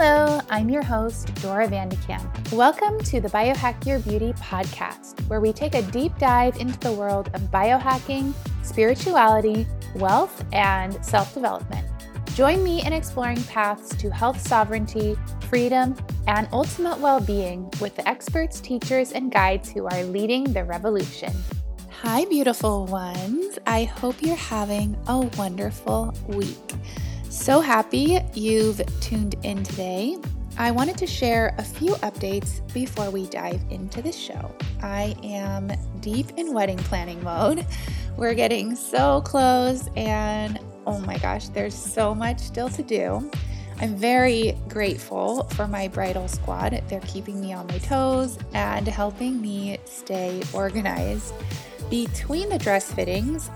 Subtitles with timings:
[0.00, 2.52] Hello, I'm your host, Dora Vandekamp.
[2.52, 6.92] Welcome to the Biohack Your Beauty podcast, where we take a deep dive into the
[6.92, 8.32] world of biohacking,
[8.62, 9.66] spirituality,
[9.96, 11.84] wealth, and self development.
[12.36, 15.16] Join me in exploring paths to health sovereignty,
[15.48, 15.96] freedom,
[16.28, 21.34] and ultimate well being with the experts, teachers, and guides who are leading the revolution.
[22.02, 23.58] Hi, beautiful ones.
[23.66, 26.54] I hope you're having a wonderful week.
[27.38, 30.18] So happy you've tuned in today.
[30.58, 34.54] I wanted to share a few updates before we dive into the show.
[34.82, 37.64] I am deep in wedding planning mode.
[38.18, 43.30] We're getting so close, and oh my gosh, there's so much still to do.
[43.80, 46.82] I'm very grateful for my bridal squad.
[46.88, 51.32] They're keeping me on my toes and helping me stay organized.
[51.88, 53.48] Between the dress fittings,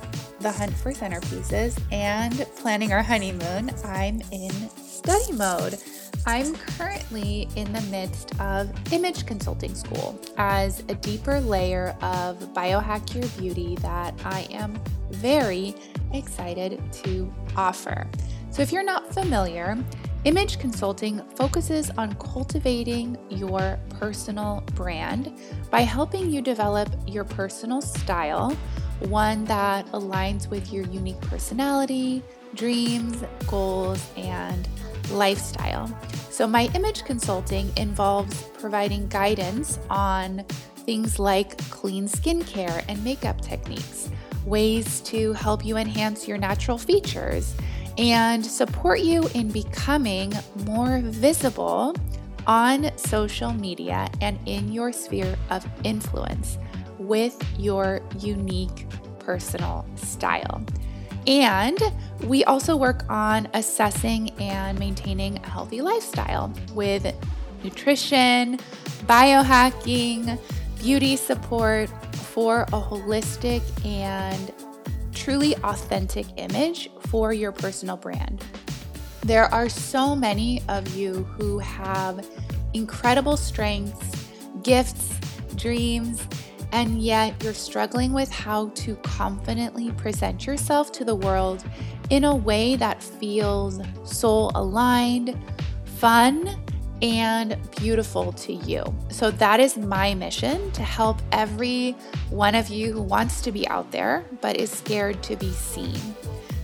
[0.42, 5.78] the hunt for centerpieces, and planning our honeymoon, I'm in study mode.
[6.26, 13.14] I'm currently in the midst of image consulting school as a deeper layer of biohack
[13.14, 14.78] your beauty that I am
[15.10, 15.74] very
[16.12, 18.06] excited to offer.
[18.50, 19.76] So, if you're not familiar,
[20.24, 25.32] image consulting focuses on cultivating your personal brand
[25.70, 28.56] by helping you develop your personal style
[29.08, 32.22] one that aligns with your unique personality,
[32.54, 34.68] dreams, goals, and
[35.10, 35.90] lifestyle.
[36.30, 40.44] So, my image consulting involves providing guidance on
[40.86, 44.10] things like clean skincare and makeup techniques,
[44.44, 47.54] ways to help you enhance your natural features,
[47.98, 50.32] and support you in becoming
[50.64, 51.94] more visible
[52.46, 56.58] on social media and in your sphere of influence
[57.12, 58.86] with your unique
[59.18, 60.64] personal style.
[61.26, 61.78] And
[62.24, 67.04] we also work on assessing and maintaining a healthy lifestyle with
[67.62, 68.58] nutrition,
[69.04, 70.40] biohacking,
[70.78, 74.50] beauty support for a holistic and
[75.12, 78.42] truly authentic image for your personal brand.
[79.20, 82.26] There are so many of you who have
[82.72, 84.30] incredible strengths,
[84.62, 85.12] gifts,
[85.56, 86.26] dreams,
[86.72, 91.64] and yet you're struggling with how to confidently present yourself to the world
[92.10, 95.38] in a way that feels soul aligned,
[95.84, 96.58] fun,
[97.02, 98.82] and beautiful to you.
[99.10, 101.92] So, that is my mission to help every
[102.30, 105.98] one of you who wants to be out there but is scared to be seen.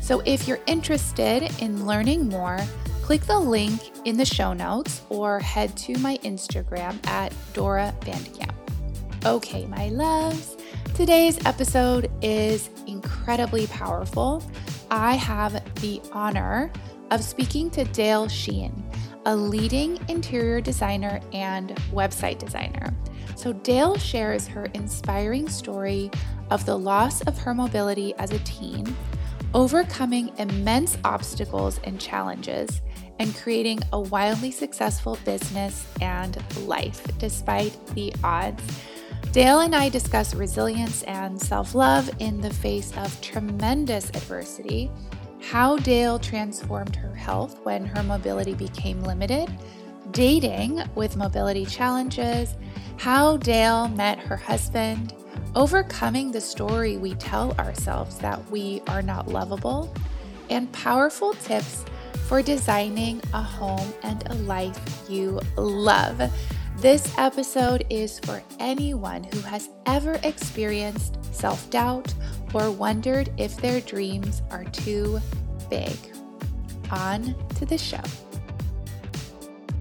[0.01, 2.61] So, if you're interested in learning more,
[3.03, 8.58] click the link in the show notes or head to my Instagram at Dora Vandekamp.
[9.27, 10.57] Okay, my loves,
[10.95, 14.45] today's episode is incredibly powerful.
[14.93, 16.71] I have the honor
[17.11, 18.89] of speaking to Dayle Sheehan,
[19.27, 22.95] a leading interior designer and website designer.
[23.35, 26.13] So, Dayle shares her inspiring story
[26.51, 28.97] of the loss of her mobility as a teen,
[29.53, 32.83] overcoming immense obstacles and challenges,
[33.19, 38.63] and creating a wildly successful business and life despite the odds.
[39.39, 44.91] Dayle and I discuss resilience and self love in the face of tremendous adversity,
[45.41, 49.49] how Dayle transformed her health when her mobility became limited,
[50.11, 52.57] dating with mobility challenges,
[52.97, 55.15] how Dayle met her husband,
[55.55, 59.95] overcoming the story we tell ourselves that we are not lovable,
[60.51, 61.85] and powerful tips
[62.27, 66.29] for designing a home and a life you love.
[66.81, 72.15] This episode is for anyone who has ever experienced self doubt
[72.55, 75.19] or wondered if their dreams are too
[75.69, 75.97] big.
[76.93, 78.01] On to the show.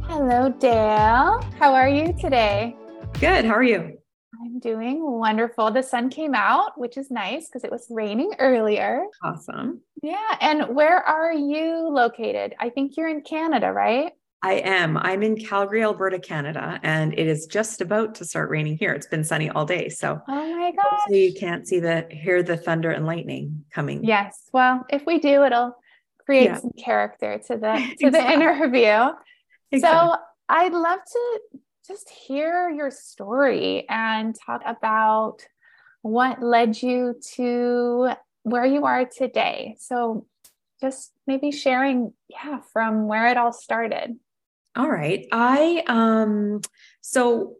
[0.05, 1.39] Hello, Dayle.
[1.59, 2.75] How are you today?
[3.19, 3.45] Good.
[3.45, 3.99] How are you?
[4.41, 5.69] I'm doing wonderful.
[5.69, 9.03] The sun came out, which is nice because it was raining earlier.
[9.21, 9.81] Awesome.
[10.01, 10.35] Yeah.
[10.41, 12.55] And where are you located?
[12.59, 14.13] I think you're in Canada, right?
[14.43, 14.97] I am.
[14.97, 18.93] I'm in Calgary, Alberta, Canada, and it is just about to start raining here.
[18.93, 19.89] It's been sunny all day.
[19.89, 20.99] So Oh my gosh.
[21.09, 24.03] You can't see the hear the thunder and lightning coming.
[24.03, 24.49] Yes.
[24.53, 25.75] Well, if we do, it'll
[26.23, 26.57] create yeah.
[26.57, 28.09] some character to the to exactly.
[28.11, 29.15] the interview.
[29.71, 29.79] Exactly.
[29.79, 30.15] So
[30.49, 31.39] I'd love to
[31.87, 35.37] just hear your story and talk about
[36.01, 38.11] what led you to
[38.43, 39.75] where you are today.
[39.79, 40.25] So
[40.79, 44.17] just maybe sharing, yeah, from where it all started.
[44.77, 45.25] All right.
[45.31, 46.61] I um
[47.01, 47.55] so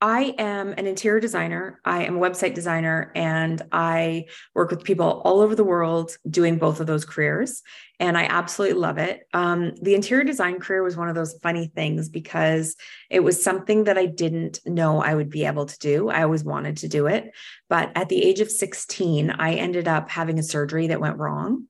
[0.00, 1.80] I am an interior designer.
[1.84, 6.58] I am a website designer and I work with people all over the world doing
[6.58, 7.62] both of those careers.
[8.00, 9.28] And I absolutely love it.
[9.32, 12.74] Um, the interior design career was one of those funny things because
[13.10, 16.08] it was something that I didn't know I would be able to do.
[16.08, 17.30] I always wanted to do it.
[17.68, 21.66] But at the age of 16, I ended up having a surgery that went wrong.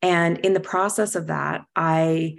[0.00, 2.36] And in the process of that, I,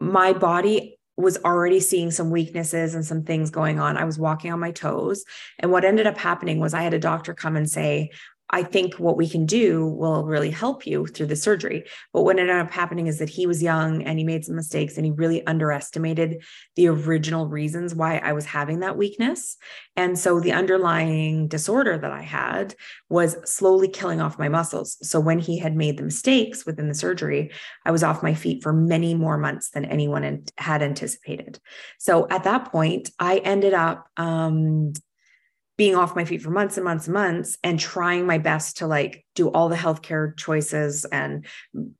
[0.00, 3.96] my body was already seeing some weaknesses and some things going on.
[3.96, 5.24] I was walking on my toes.
[5.58, 8.10] And what ended up happening was I had a doctor come and say,
[8.50, 11.84] I think what we can do will really help you through the surgery.
[12.12, 14.96] But what ended up happening is that he was young and he made some mistakes
[14.96, 16.42] and he really underestimated
[16.76, 19.56] the original reasons why I was having that weakness.
[19.96, 22.74] And so the underlying disorder that I had
[23.08, 24.96] was slowly killing off my muscles.
[25.02, 27.52] So when he had made the mistakes within the surgery,
[27.84, 31.60] I was off my feet for many more months than anyone had anticipated.
[31.98, 34.92] So at that point, I ended up um,
[35.80, 38.86] being off my feet for months and months and months and trying my best to
[38.86, 41.06] like do all the healthcare choices.
[41.06, 41.46] And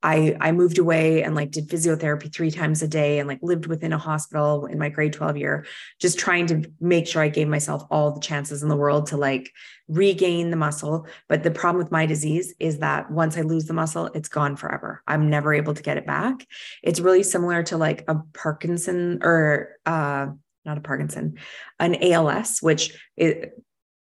[0.03, 3.65] i i moved away and like did physiotherapy three times a day and like lived
[3.69, 5.65] within a hospital in my grade 12 year
[5.99, 9.17] just trying to make sure i gave myself all the chances in the world to
[9.17, 9.51] like
[9.89, 11.07] regain the muscle.
[11.27, 14.57] But the problem with my disease is that once i lose the muscle it's gone
[14.57, 15.03] forever.
[15.07, 16.47] I'm never able to get it back.
[16.83, 20.27] It's really similar to like a parkinson or uh
[20.65, 21.39] not a Parkinson,
[21.79, 23.55] an ALS, which it,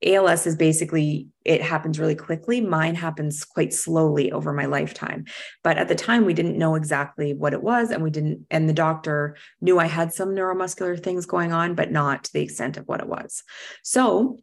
[0.05, 2.61] ALS is basically it happens really quickly.
[2.61, 5.25] Mine happens quite slowly over my lifetime.
[5.63, 8.69] But at the time we didn't know exactly what it was and we didn't and
[8.69, 12.77] the doctor knew I had some neuromuscular things going on but not to the extent
[12.77, 13.43] of what it was.
[13.83, 14.39] So,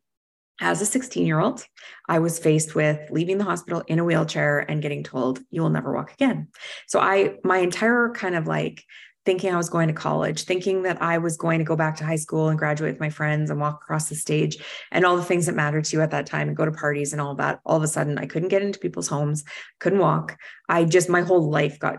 [0.59, 1.63] as a 16 year old,
[2.09, 5.69] I was faced with leaving the hospital in a wheelchair and getting told, you will
[5.69, 6.47] never walk again.
[6.87, 8.83] So, I, my entire kind of like
[9.27, 12.05] thinking I was going to college, thinking that I was going to go back to
[12.05, 14.57] high school and graduate with my friends and walk across the stage
[14.89, 17.11] and all the things that mattered to you at that time and go to parties
[17.11, 17.59] and all that.
[17.65, 19.43] All of a sudden, I couldn't get into people's homes,
[19.81, 20.37] couldn't walk.
[20.69, 21.97] I just, my whole life got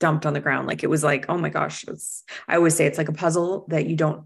[0.00, 0.66] dumped on the ground.
[0.66, 1.84] Like it was like, oh my gosh,
[2.48, 4.24] I always say it's like a puzzle that you don't,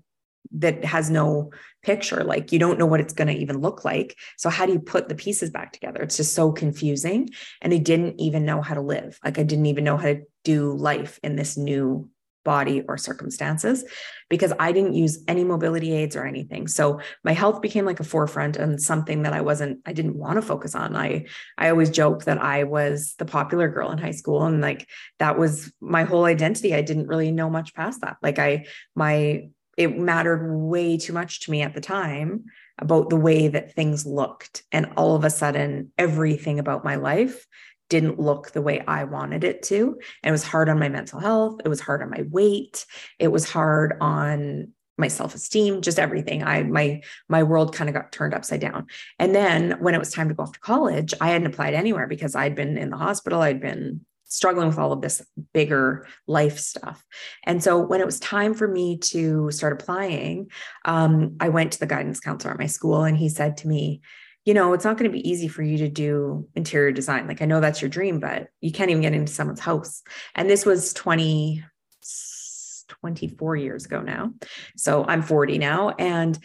[0.52, 1.50] that has no
[1.82, 2.24] picture.
[2.24, 4.16] Like you don't know what it's going to even look like.
[4.38, 6.00] So how do you put the pieces back together?
[6.00, 7.28] It's just so confusing.
[7.60, 9.20] And I didn't even know how to live.
[9.22, 12.08] Like I didn't even know how to do life in this new
[12.48, 13.84] body or circumstances
[14.30, 16.66] because I didn't use any mobility aids or anything.
[16.66, 20.36] So my health became like a forefront and something that I wasn't I didn't want
[20.36, 20.96] to focus on.
[20.96, 21.26] I
[21.58, 25.38] I always joke that I was the popular girl in high school and like that
[25.38, 26.74] was my whole identity.
[26.74, 28.16] I didn't really know much past that.
[28.22, 28.64] Like I
[28.94, 32.46] my it mattered way too much to me at the time
[32.78, 37.46] about the way that things looked and all of a sudden everything about my life
[37.88, 39.98] didn't look the way I wanted it to.
[40.22, 41.60] And it was hard on my mental health.
[41.64, 42.84] It was hard on my weight.
[43.18, 46.42] It was hard on my self-esteem, just everything.
[46.42, 48.86] I my my world kind of got turned upside down.
[49.18, 52.08] And then when it was time to go off to college, I hadn't applied anywhere
[52.08, 53.40] because I'd been in the hospital.
[53.40, 55.22] I'd been struggling with all of this
[55.54, 57.02] bigger life stuff.
[57.44, 60.50] And so when it was time for me to start applying,
[60.84, 64.02] um, I went to the guidance counselor at my school and he said to me,
[64.48, 67.28] you know, it's not going to be easy for you to do interior design.
[67.28, 70.02] Like I know that's your dream, but you can't even get into someone's house.
[70.34, 71.62] And this was 20,
[72.88, 74.32] 24 years ago now.
[74.74, 75.90] So I'm 40 now.
[75.98, 76.38] And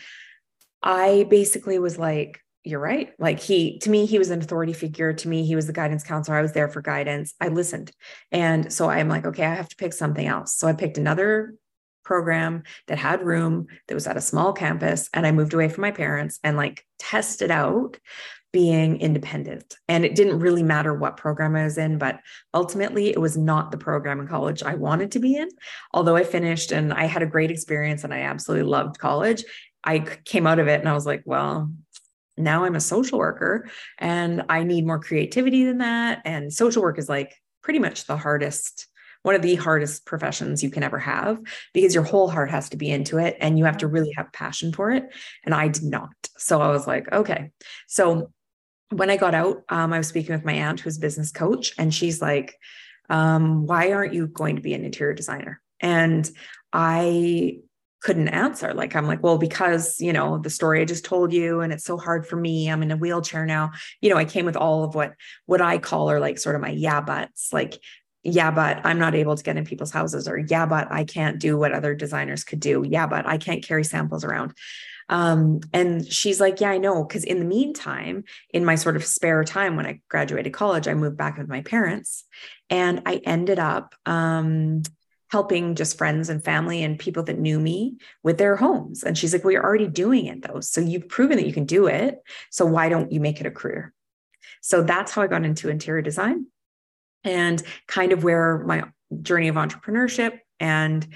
[0.82, 3.14] I basically was like, you're right.
[3.20, 5.14] Like he, to me, he was an authority figure.
[5.14, 6.36] To me, he was the guidance counselor.
[6.36, 7.34] I was there for guidance.
[7.40, 7.94] I listened.
[8.34, 10.54] And so I'm like, okay, I have to pick something else.
[10.58, 11.56] So I picked another
[12.04, 15.82] program that had room that was at a small campus and i moved away from
[15.82, 17.98] my parents and like tested out
[18.52, 19.78] being independent.
[19.90, 22.20] And it didn't really matter what program i was in but
[22.54, 25.50] ultimately it was not the program in college i wanted to be in.
[25.92, 29.44] Although i finished and i had a great experience and i absolutely loved college
[29.84, 31.72] i came out of it and i was like well
[32.38, 33.68] now i'm a social worker
[33.98, 36.22] and i need more creativity than that.
[36.26, 38.88] And social work is like pretty much the hardest
[39.24, 41.42] one of the hardest professions you can ever have
[41.74, 44.32] because your whole heart has to be into it and you have to really have
[44.32, 45.12] passion for it.
[45.44, 46.14] And I did not.
[46.38, 47.52] So I was like, okay.
[47.88, 48.32] So
[48.90, 51.94] when I got out, um, I was speaking with my aunt who's business coach, and
[51.94, 52.56] she's like,
[53.10, 55.62] um, why aren't you going to be an interior designer?
[55.80, 56.30] And
[56.72, 57.60] I
[58.02, 58.74] couldn't answer.
[58.74, 61.86] Like, I'm like, well, because, you know, the story I just told you, and it's
[61.86, 62.70] so hard for me.
[62.70, 63.72] I'm in a wheelchair now.
[64.02, 65.14] You know, I came with all of what,
[65.46, 67.52] what I call are like sort of my yeah buts.
[67.54, 67.80] Like,
[68.24, 71.40] yeah, but I'm not able to get in people's houses, or yeah, but I can't
[71.40, 72.86] do what other designers could do.
[72.88, 74.54] Yeah, but I can't carry samples around.
[75.10, 77.04] Um, and she's like, Yeah, I know.
[77.04, 80.94] Cause in the meantime, in my sort of spare time when I graduated college, I
[80.94, 82.24] moved back with my parents
[82.70, 84.84] and I ended up um,
[85.30, 89.04] helping just friends and family and people that knew me with their homes.
[89.04, 90.62] And she's like, Well, you're already doing it though.
[90.62, 92.20] So you've proven that you can do it.
[92.50, 93.94] So why don't you make it a career?
[94.62, 96.46] So that's how I got into interior design
[97.24, 98.84] and kind of where my
[99.22, 101.08] journey of entrepreneurship and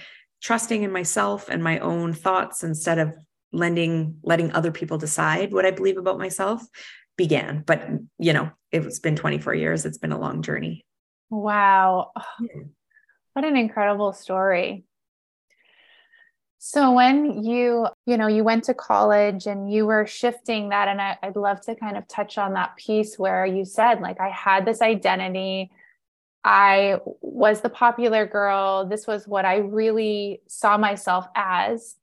[0.41, 3.13] trusting in myself and my own thoughts instead of
[3.53, 6.61] lending letting other people decide what I believe about myself
[7.17, 7.63] began.
[7.65, 7.87] But
[8.19, 9.85] you know, it's been 24 years.
[9.85, 10.85] It's been a long journey.
[11.29, 12.11] Wow.
[13.33, 14.85] What an incredible story.
[16.59, 20.99] So when you, you know, you went to college and you were shifting that, and
[20.99, 24.29] I, would love to kind of touch on that piece where you said, like, I
[24.29, 25.69] had this identity.
[26.43, 28.85] I was the popular girl.
[28.85, 31.95] This was what I really saw myself as.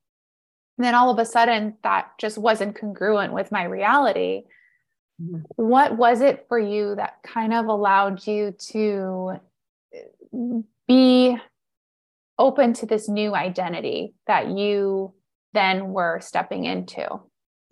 [0.76, 4.42] And then all of a sudden, that just wasn't congruent with my reality.
[5.22, 5.42] Mm-hmm.
[5.56, 9.40] What was it for you that kind of allowed you to
[10.88, 11.38] be
[12.38, 15.14] open to this new identity that you
[15.52, 17.20] then were stepping into?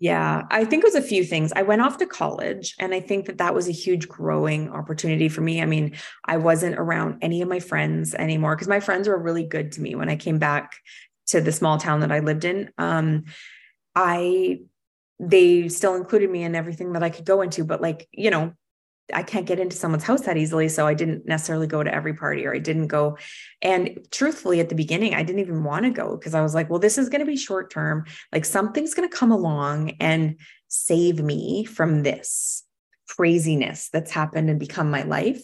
[0.03, 1.53] Yeah, I think it was a few things.
[1.55, 5.29] I went off to college, and I think that that was a huge growing opportunity
[5.29, 5.61] for me.
[5.61, 5.95] I mean,
[6.25, 9.81] I wasn't around any of my friends anymore because my friends were really good to
[9.81, 10.73] me when I came back
[11.27, 12.69] to the small town that I lived in.
[12.77, 13.23] Um,
[13.95, 14.59] I
[15.19, 18.51] they still included me in everything that I could go into, but like, you know,
[19.13, 20.69] I can't get into someone's house that easily.
[20.69, 23.17] So I didn't necessarily go to every party or I didn't go.
[23.61, 26.69] And truthfully, at the beginning, I didn't even want to go because I was like,
[26.69, 28.05] well, this is going to be short term.
[28.31, 32.63] Like something's going to come along and save me from this
[33.07, 35.43] craziness that's happened and become my life.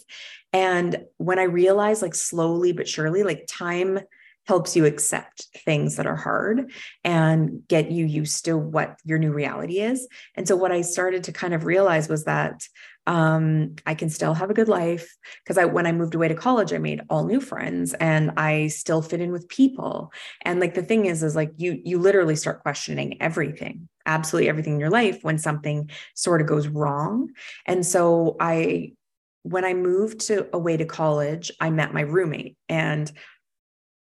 [0.53, 3.99] And when I realized, like slowly but surely, like time
[4.47, 6.71] helps you accept things that are hard
[7.03, 10.07] and get you used to what your new reality is.
[10.35, 12.67] And so, what I started to kind of realize was that
[13.09, 16.35] um, I can still have a good life because I, when I moved away to
[16.35, 20.13] college, I made all new friends and I still fit in with people.
[20.45, 24.73] And like the thing is, is like you, you literally start questioning everything, absolutely everything
[24.73, 27.31] in your life when something sort of goes wrong.
[27.65, 28.93] And so I,
[29.41, 33.11] when I moved to away to college, I met my roommate and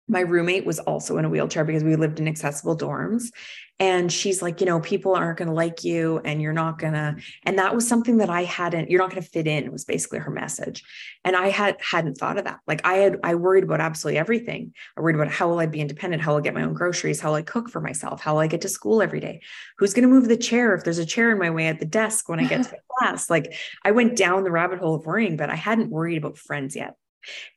[0.07, 3.31] my roommate was also in a wheelchair because we lived in accessible dorms.
[3.79, 6.93] And she's like you know people aren't going to like you and you're not going
[6.93, 9.85] to and that was something that i hadn't you're not going to fit in was
[9.85, 10.83] basically her message.
[11.23, 12.59] And i had hadn't thought of that.
[12.65, 14.73] Like i had i worried about absolutely everything.
[14.97, 16.23] I worried about how will i be independent?
[16.23, 17.19] How will i get my own groceries?
[17.19, 18.19] How will i cook for myself?
[18.19, 19.41] How will i get to school every day?
[19.77, 21.85] Who's going to move the chair if there's a chair in my way at the
[21.85, 23.29] desk when i get to class?
[23.29, 23.53] Like
[23.85, 26.95] i went down the rabbit hole of worrying but i hadn't worried about friends yet.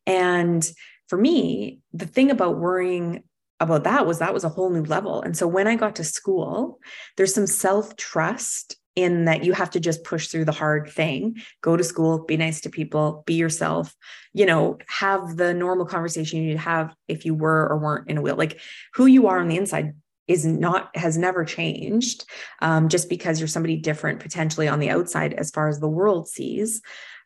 [0.07, 0.71] And
[1.11, 3.25] for me, the thing about worrying
[3.59, 5.21] about that was that was a whole new level.
[5.23, 6.79] And so when I got to school,
[7.17, 11.43] there's some self trust in that you have to just push through the hard thing,
[11.63, 13.93] go to school, be nice to people, be yourself,
[14.33, 18.23] you know, have the normal conversation you'd have if you were or weren't in a
[18.23, 18.37] wheel.
[18.37, 18.61] Like
[18.95, 19.95] who you are on the inside
[20.29, 22.25] is not has never changed
[22.63, 26.29] um, just because you're somebody different potentially on the outside as far as the world
[26.29, 26.81] sees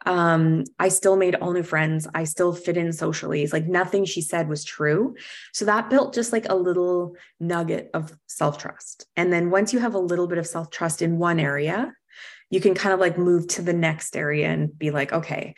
[0.07, 2.07] um, I still made all new friends.
[2.15, 3.43] I still fit in socially.
[3.43, 5.17] It's like nothing she said was true.
[5.53, 9.07] So that built just like a little nugget of self trust.
[9.17, 11.93] And then once you have a little bit of self trust in one area,
[12.51, 15.55] you can kind of like move to the next area and be like, okay,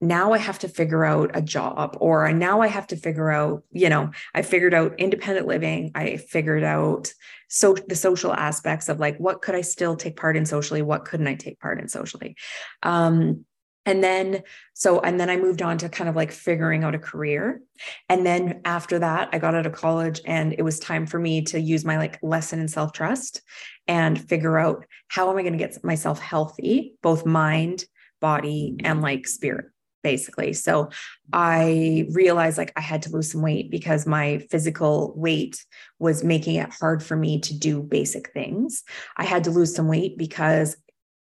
[0.00, 3.64] now I have to figure out a job, or now I have to figure out,
[3.70, 5.90] you know, I figured out independent living.
[5.94, 7.12] I figured out
[7.48, 11.04] so the social aspects of like what could I still take part in socially, what
[11.04, 12.36] couldn't I take part in socially.
[12.82, 13.44] Um,
[13.86, 14.42] and then,
[14.74, 17.62] so, and then I moved on to kind of like figuring out a career.
[18.08, 21.42] And then after that, I got out of college and it was time for me
[21.46, 23.40] to use my like lesson in self trust
[23.88, 27.84] and figure out how am I going to get myself healthy, both mind,
[28.20, 29.02] body, and mm-hmm.
[29.02, 29.66] like spirit
[30.02, 30.52] basically.
[30.54, 30.88] So
[31.32, 35.64] I realized like I had to lose some weight because my physical weight
[35.98, 38.82] was making it hard for me to do basic things.
[39.16, 40.76] I had to lose some weight because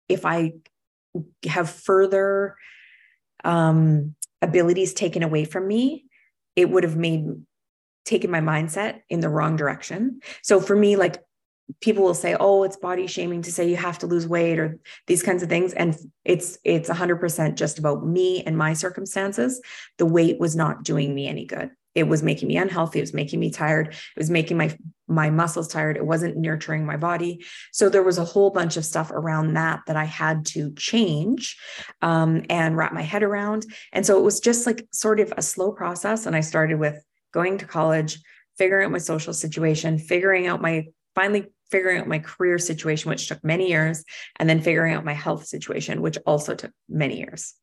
[0.08, 0.54] if I
[1.46, 2.56] have further
[3.44, 6.06] um, abilities taken away from me,
[6.56, 7.26] it would have made
[8.06, 10.20] taken my mindset in the wrong direction.
[10.42, 11.22] So for me, like
[11.82, 14.80] people will say, "Oh, it's body shaming to say you have to lose weight or
[15.08, 15.96] these kinds of things," and
[16.26, 19.62] it's it's 100% just about me and my circumstances.
[19.98, 23.14] The weight was not doing me any good it was making me unhealthy it was
[23.14, 24.76] making me tired it was making my
[25.10, 25.98] my muscles tired.
[25.98, 27.44] It wasn't nurturing my body.
[27.72, 31.58] So there was a whole bunch of stuff around that that i had to change
[32.02, 33.66] um, and wrap my head around.
[33.92, 37.04] And so it was just like sort of a slow process and i started with
[37.34, 38.20] going to college
[38.58, 43.28] figuring out my social situation figuring out my finally figuring out my career situation which
[43.28, 44.04] took many years
[44.38, 47.54] and then figuring out my health situation which also took many years.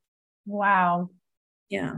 [0.46, 1.10] Wow.
[1.68, 1.96] Yeah.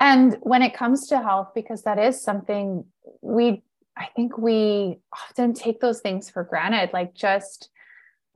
[0.00, 2.84] And when it comes to health, because that is something
[3.20, 3.64] we,
[3.98, 7.70] I think we often take those things for granted, like just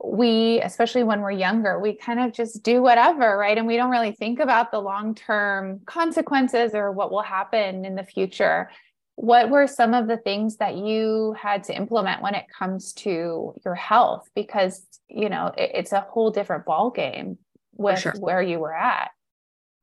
[0.03, 3.57] we, especially when we're younger, we kind of just do whatever, right?
[3.57, 7.95] And we don't really think about the long term consequences or what will happen in
[7.95, 8.69] the future.
[9.15, 13.53] What were some of the things that you had to implement when it comes to
[13.63, 14.27] your health?
[14.35, 17.37] Because, you know, it, it's a whole different ball game
[17.75, 18.13] with sure.
[18.19, 19.11] where you were at.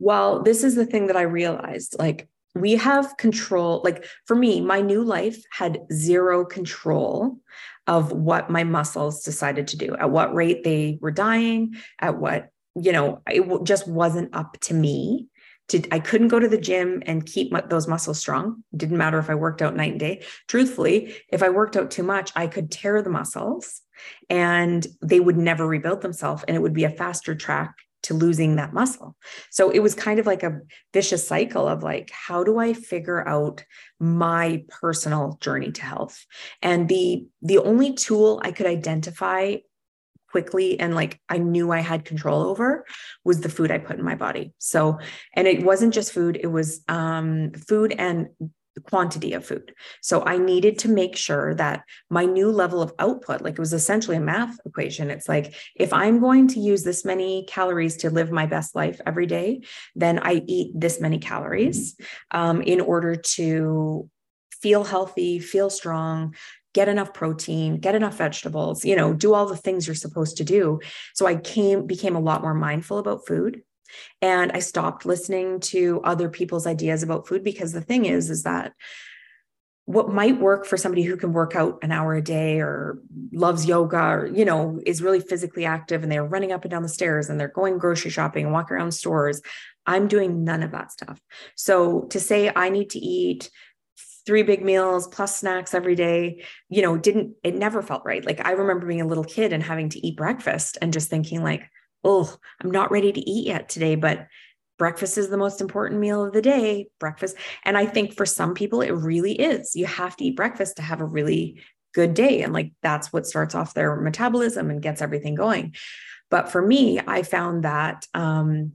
[0.01, 3.81] Well, this is the thing that I realized like we have control.
[3.85, 7.39] Like for me, my new life had zero control
[7.87, 12.49] of what my muscles decided to do, at what rate they were dying, at what,
[12.75, 15.29] you know, it just wasn't up to me.
[15.69, 18.65] To, I couldn't go to the gym and keep my, those muscles strong.
[18.77, 20.25] Didn't matter if I worked out night and day.
[20.49, 23.81] Truthfully, if I worked out too much, I could tear the muscles
[24.29, 26.45] and they would never rebuild themselves.
[26.49, 29.17] And it would be a faster track to losing that muscle.
[29.51, 30.61] So it was kind of like a
[30.93, 33.65] vicious cycle of like, how do I figure out
[33.99, 36.25] my personal journey to health?
[36.63, 39.57] And the the only tool I could identify
[40.31, 42.85] quickly and like I knew I had control over
[43.25, 44.53] was the food I put in my body.
[44.59, 44.99] So,
[45.35, 48.29] and it wasn't just food, it was um, food and
[48.85, 49.75] quantity of food.
[50.03, 53.73] So I needed to make sure that my new level of output, like it was
[53.73, 55.11] essentially a math equation.
[55.11, 59.01] It's like, if I'm going to use this many calories to live my best life
[59.07, 59.63] every day,
[59.95, 61.97] then I eat this many calories
[62.31, 64.09] um, in order to
[64.61, 66.35] feel healthy, feel strong,
[66.73, 70.45] get enough protein, get enough vegetables, you know, do all the things you're supposed to
[70.45, 70.79] do.
[71.15, 73.63] So I came became a lot more mindful about food
[74.23, 78.43] and i stopped listening to other people's ideas about food because the thing is is
[78.43, 78.73] that
[79.91, 82.99] what might work for somebody who can work out an hour a day or
[83.33, 86.85] loves yoga or you know is really physically active and they're running up and down
[86.85, 89.43] the stairs and they're going grocery shopping and walking around stores
[89.87, 91.21] i'm doing none of that stuff.
[91.57, 93.51] So to say i need to eat
[94.27, 98.25] three big meals plus snacks every day you know didn't it never felt right.
[98.25, 101.43] Like i remember being a little kid and having to eat breakfast and just thinking
[101.43, 101.65] like
[102.05, 104.27] oh, I'm not ready to eat yet today, but
[104.79, 106.89] breakfast is the most important meal of the day.
[106.99, 107.37] Breakfast.
[107.65, 109.77] And I think for some people, it really is.
[109.77, 111.63] You have to eat breakfast to have a really
[111.95, 112.43] good day.
[112.43, 115.75] And like that's what starts off their metabolism and gets everything going.
[116.31, 118.73] But for me, I found that um,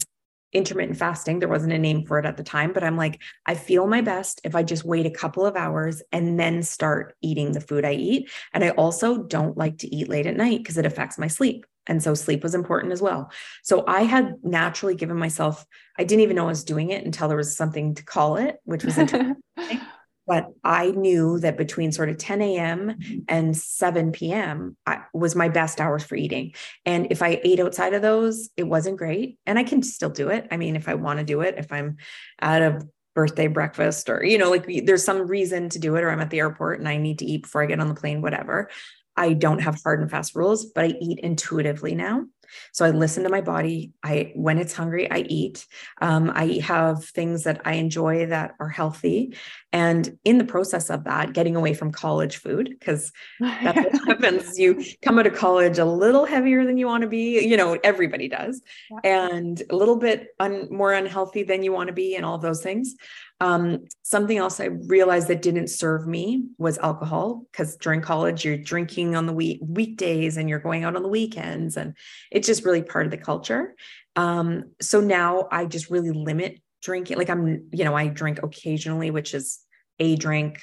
[0.54, 1.40] intermittent fasting.
[1.40, 4.02] There wasn't a name for it at the time, but I'm like, I feel my
[4.02, 7.86] best if I just wait a couple of hours and then start eating the food
[7.86, 8.30] I eat.
[8.54, 11.66] And I also don't like to eat late at night because it affects my sleep.
[11.88, 13.32] And so sleep was important as well.
[13.64, 15.66] So I had naturally given myself,
[15.98, 18.58] I didn't even know I was doing it until there was something to call it,
[18.64, 19.36] which was interesting.
[20.28, 22.90] but I knew that between sort of 10 a.m.
[22.90, 23.20] Mm-hmm.
[23.28, 24.76] and 7 p.m.
[24.86, 26.54] I, was my best hours for eating.
[26.86, 29.38] And if I ate outside of those, it wasn't great.
[29.46, 30.48] And I can still do it.
[30.52, 31.98] I mean, if I want to do it, if I'm
[32.40, 32.82] at a
[33.14, 36.32] birthday breakfast or, you know, like there's some reason to do it, or I'm at
[36.32, 38.70] the airport and I need to eat before I get on the plane, whatever.
[39.18, 42.26] I don't have hard and fast rules, but I eat intuitively now.
[42.72, 43.92] So I listen to my body.
[44.04, 45.66] I when it's hungry, I eat.
[46.02, 49.36] Um, I have things that I enjoy that are healthy,
[49.72, 54.58] and in the process of that, getting away from college food because that's what happens.
[54.58, 57.46] You come out of college a little heavier than you want to be.
[57.46, 59.00] You know, everybody does, yeah.
[59.04, 62.62] and a little bit un, more unhealthy than you want to be, and all those
[62.62, 62.96] things.
[63.42, 68.58] Um, something else I realized that didn't serve me was alcohol because during college you're
[68.58, 71.96] drinking on the week weekdays and you're going out on the weekends, and
[72.32, 73.76] it's just really part of the culture.
[74.16, 77.18] Um, so now I just really limit drinking.
[77.18, 79.60] Like I'm, you know, I drink occasionally, which is
[80.00, 80.62] a drink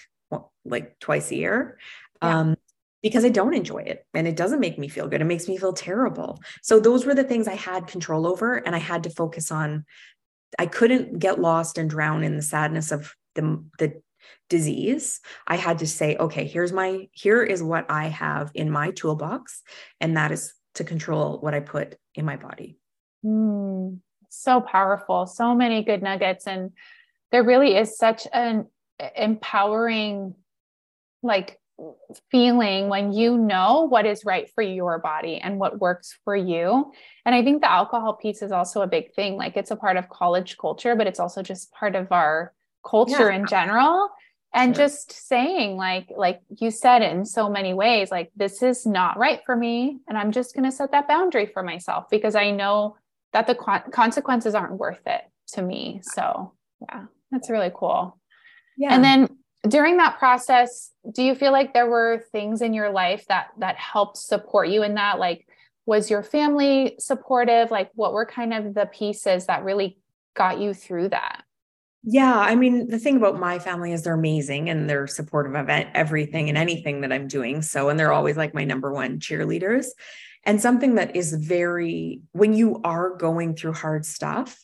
[0.65, 1.79] like twice a year.
[2.23, 2.39] Yeah.
[2.39, 2.57] Um,
[3.03, 5.21] because I don't enjoy it and it doesn't make me feel good.
[5.21, 6.41] It makes me feel terrible.
[6.63, 9.85] So those were the things I had control over and I had to focus on
[10.59, 14.03] I couldn't get lost and drown in the sadness of the, the
[14.49, 15.21] disease.
[15.47, 19.63] I had to say, okay, here's my, here is what I have in my toolbox.
[20.01, 22.79] And that is to control what I put in my body.
[23.25, 25.27] Mm, so powerful.
[25.27, 26.47] So many good nuggets.
[26.47, 26.73] And
[27.31, 28.67] there really is such an
[29.17, 30.35] empowering,
[31.23, 31.59] like,
[32.31, 36.93] feeling when you know what is right for your body and what works for you.
[37.25, 39.37] And I think the alcohol piece is also a big thing.
[39.37, 42.53] Like it's a part of college culture, but it's also just part of our
[42.85, 43.37] culture yeah.
[43.37, 44.09] in general.
[44.55, 44.85] And sure.
[44.85, 49.41] just saying, like, like you said in so many ways, like this is not right
[49.47, 49.99] for me.
[50.09, 52.97] And I'm just going to set that boundary for myself because I know
[53.33, 56.01] that the consequences aren't worth it to me.
[56.03, 58.19] So yeah, that's really cool.
[58.77, 58.95] Yeah.
[58.95, 59.29] And then
[59.69, 63.77] during that process do you feel like there were things in your life that that
[63.77, 65.47] helped support you in that like
[65.87, 69.99] was your family supportive like what were kind of the pieces that really
[70.35, 71.43] got you through that
[72.05, 75.69] Yeah, I mean, the thing about my family is they're amazing and they're supportive of
[75.69, 77.63] everything and anything that I'm doing.
[77.63, 79.87] So, and they're always like my number one cheerleaders.
[80.45, 84.59] And something that is very, when you are going through hard stuff,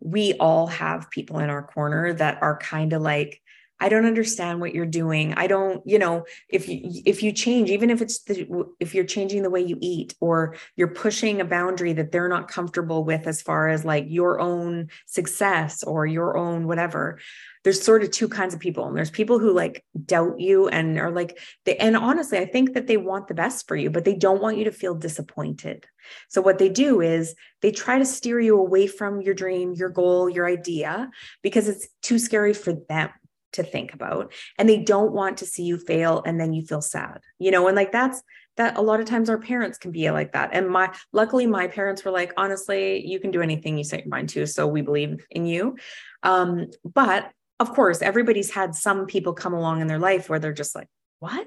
[0.00, 3.40] we all have people in our corner that are kind of like,
[3.80, 5.32] I don't understand what you're doing.
[5.34, 9.04] I don't, you know, if you if you change, even if it's the, if you're
[9.04, 13.26] changing the way you eat or you're pushing a boundary that they're not comfortable with
[13.26, 17.18] as far as like your own success or your own whatever.
[17.62, 18.86] There's sort of two kinds of people.
[18.86, 22.74] And there's people who like doubt you and are like they and honestly, I think
[22.74, 25.86] that they want the best for you, but they don't want you to feel disappointed.
[26.28, 29.90] So what they do is they try to steer you away from your dream, your
[29.90, 31.10] goal, your idea
[31.42, 33.10] because it's too scary for them
[33.52, 36.80] to think about and they don't want to see you fail and then you feel
[36.80, 38.22] sad you know and like that's
[38.56, 41.66] that a lot of times our parents can be like that and my luckily my
[41.66, 44.82] parents were like honestly you can do anything you set your mind to so we
[44.82, 45.76] believe in you.
[46.22, 50.52] Um but of course everybody's had some people come along in their life where they're
[50.52, 50.88] just like
[51.20, 51.46] what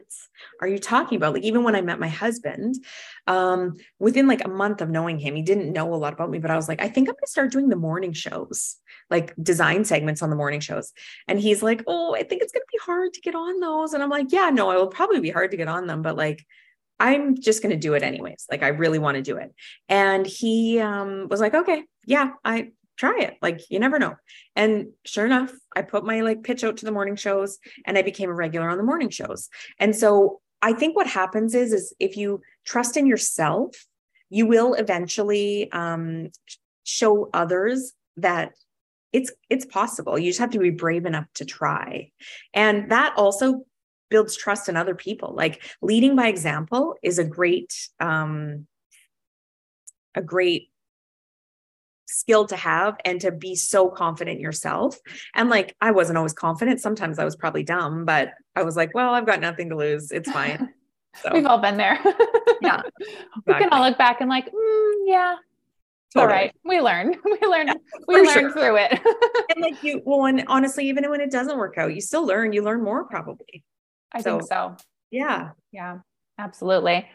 [0.62, 1.34] are you talking about?
[1.34, 2.76] Like even when i met my husband
[3.28, 6.40] um within like a month of knowing him he didn't know a lot about me
[6.40, 8.78] but i was like i think i'm to start doing the morning shows
[9.10, 10.92] like design segments on the morning shows.
[11.28, 13.94] And he's like oh i think it's to be hard to get on those.
[13.94, 16.16] And i'm like yeah no it will probably be hard to get on them but
[16.16, 16.46] like
[17.00, 18.46] i'm just to do it anyways.
[18.50, 19.54] Like i really want to do it.
[19.90, 23.38] And he um was like okay yeah i try it.
[23.42, 24.16] Like you never know.
[24.56, 28.02] And sure enough, I put my like pitch out to the morning shows and I
[28.02, 29.50] became a regular on the morning shows.
[29.80, 33.86] And so I think what happens is is if you trust in yourself,
[34.30, 36.30] you will eventually um,
[36.84, 38.54] show others that
[39.12, 40.18] it's it's possible.
[40.18, 42.12] You just have to be brave enough to try.
[42.54, 43.66] And that also
[44.10, 45.34] builds trust in other people.
[45.36, 48.68] Like leading by example is a great um
[50.16, 50.70] a great
[52.14, 54.98] skill to have and to be so confident yourself.
[55.36, 56.82] And like, I wasn't always confident.
[56.82, 60.12] Sometimes I was probably dumb, but I was like, well, I've got nothing to lose.
[60.12, 60.70] It's fine.
[61.22, 62.00] So, We've all been there.
[62.64, 62.82] yeah.
[63.00, 63.16] Exactly.
[63.46, 65.36] We can all look back and like, mm, yeah,
[66.14, 66.34] Totally.
[66.34, 66.56] All right.
[66.64, 67.16] We learn.
[67.24, 67.68] We learn.
[67.68, 67.74] Yeah,
[68.08, 68.52] we learn sure.
[68.52, 69.00] through it.
[69.56, 72.54] and like you, well, and honestly, even when it doesn't work out, you still learn.
[72.54, 73.64] You learn more probably.
[74.12, 74.76] I so, think so.
[75.10, 75.52] Yeah.
[75.72, 76.00] Yeah.
[76.38, 77.08] Absolutely.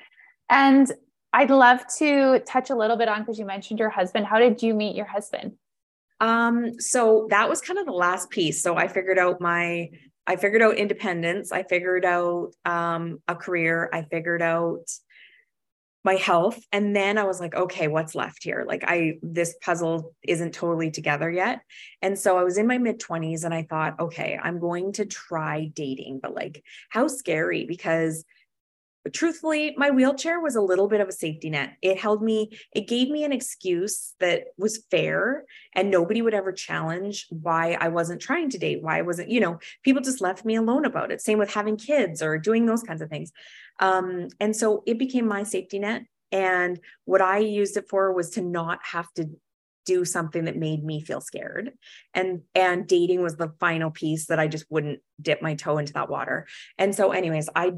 [0.51, 0.91] And
[1.33, 4.27] I'd love to touch a little bit on because you mentioned your husband.
[4.27, 5.55] How did you meet your husband?
[6.21, 8.63] Um, so that was kind of the last piece.
[8.63, 9.91] So I figured out my
[10.27, 14.91] I figured out independence, I figured out um a career, I figured out
[16.05, 18.65] my health and then I was like, okay, what's left here?
[18.67, 21.61] Like I this puzzle isn't totally together yet.
[22.03, 25.07] And so I was in my mid 20s and I thought, okay, I'm going to
[25.07, 28.25] try dating, but like how scary because
[29.09, 31.79] but truthfully, my wheelchair was a little bit of a safety net.
[31.81, 36.53] It held me, it gave me an excuse that was fair and nobody would ever
[36.53, 40.45] challenge why I wasn't trying to date, why I wasn't, you know, people just left
[40.45, 41.23] me alone about it.
[41.23, 43.33] Same with having kids or doing those kinds of things.
[43.81, 46.03] Um, and so it became my safety net.
[46.31, 49.31] And what I used it for was to not have to
[49.87, 51.73] do something that made me feel scared
[52.13, 55.95] and and dating was the final piece that i just wouldn't dip my toe into
[55.95, 57.73] that water and so anyways i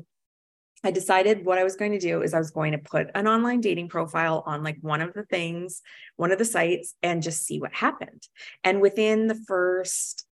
[0.83, 3.29] I decided what I was going to do is I was going to put an
[3.29, 5.83] online dating profile on like one of the things,
[6.17, 8.27] one of the sites, and just see what happened.
[8.65, 10.25] And within the first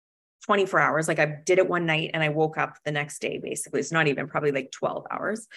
[0.45, 3.39] 24 hours, like I did it one night and I woke up the next day,
[3.39, 3.81] basically.
[3.81, 5.49] It's not even probably like 12 hours.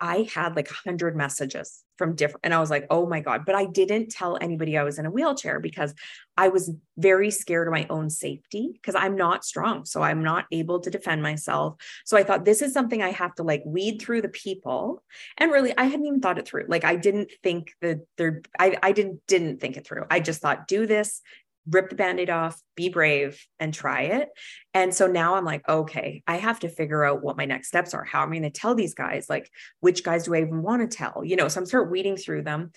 [0.00, 3.44] I had like 100 messages from different, and I was like, oh my God.
[3.46, 5.94] But I didn't tell anybody I was in a wheelchair because
[6.36, 9.84] I was very scared of my own safety because I'm not strong.
[9.84, 11.76] So I'm not able to defend myself.
[12.04, 15.02] So I thought this is something I have to like weed through the people.
[15.38, 16.66] And really, I hadn't even thought it through.
[16.68, 20.04] Like I didn't think that there, I, I didn't, didn't think it through.
[20.10, 21.22] I just thought, do this,
[21.70, 24.28] rip the band-aid off be brave and try it.
[24.74, 27.94] And so now i'm like okay i have to figure out what my next steps
[27.94, 28.04] are.
[28.04, 29.26] How am i'm going to tell these guys?
[29.28, 29.50] Like
[29.80, 31.22] which guys do i even want to tell?
[31.24, 32.72] You know so i'm start weeding through them.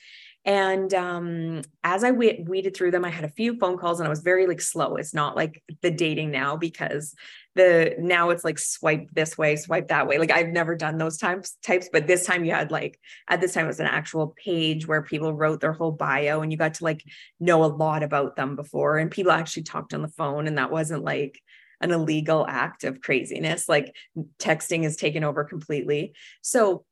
[0.45, 4.07] And um, as I we- weeded through them, I had a few phone calls and
[4.07, 4.95] I was very like slow.
[4.95, 7.13] It's not like the dating now because
[7.57, 10.17] the now it's like swipe this way, swipe that way.
[10.17, 13.53] Like I've never done those types types, but this time you had like at this
[13.53, 16.75] time it was an actual page where people wrote their whole bio and you got
[16.75, 17.03] to like
[17.39, 18.97] know a lot about them before.
[18.97, 21.39] And people actually talked on the phone and that wasn't like
[21.81, 23.67] an illegal act of craziness.
[23.67, 23.93] Like
[24.39, 26.13] texting is taken over completely.
[26.41, 26.85] So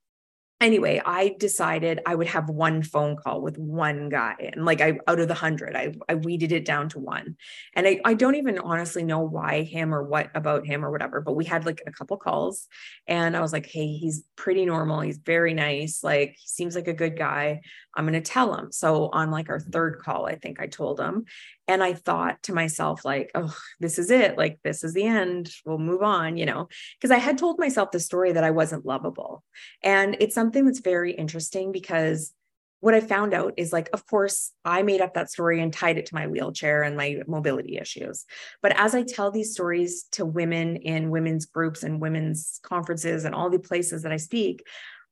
[0.61, 4.51] anyway, I decided I would have one phone call with one guy.
[4.53, 7.35] And like I out of the hundred, I, I weeded it down to one.
[7.73, 11.21] And I, I don't even honestly know why him or what about him or whatever,
[11.21, 12.67] but we had like a couple calls
[13.07, 15.01] and I was like, hey, he's pretty normal.
[15.01, 16.03] He's very nice.
[16.03, 17.61] Like he seems like a good guy.
[17.95, 18.71] I'm gonna tell him.
[18.71, 21.25] So on like our third call, I think I told him.
[21.67, 24.38] And I thought to myself, like, oh, this is it.
[24.38, 25.51] Like, this is the end.
[25.65, 26.67] We'll move on, you know,
[26.99, 29.43] because I had told myself the story that I wasn't lovable.
[29.82, 32.34] And it's something that's very interesting because
[32.82, 35.97] what I found out is like, of course, I made up that story and tied
[35.97, 38.25] it to my wheelchair and my mobility issues.
[38.62, 43.34] But as I tell these stories to women in women's groups and women's conferences and
[43.34, 44.63] all the places that I speak,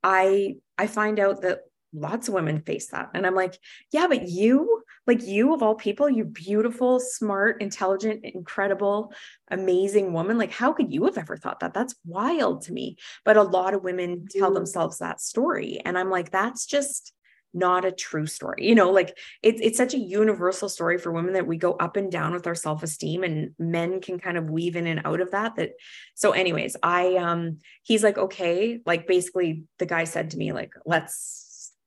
[0.03, 1.61] I I find out that
[1.93, 3.09] lots of women face that.
[3.15, 3.57] And I'm like,
[3.91, 9.13] yeah, but you, like you of all people, you beautiful, smart, intelligent, incredible,
[9.49, 10.37] amazing woman.
[10.37, 11.73] Like, how could you have ever thought that?
[11.73, 12.97] That's wild to me.
[13.25, 15.81] But a lot of women tell themselves that story.
[15.83, 17.13] And I'm like, that's just
[17.53, 18.67] not a true story.
[18.67, 21.97] You know, like it's it's such a universal story for women that we go up
[21.97, 25.31] and down with our self-esteem and men can kind of weave in and out of
[25.31, 25.73] that that
[26.15, 30.73] so anyways, I um he's like okay, like basically the guy said to me like
[30.85, 31.42] let's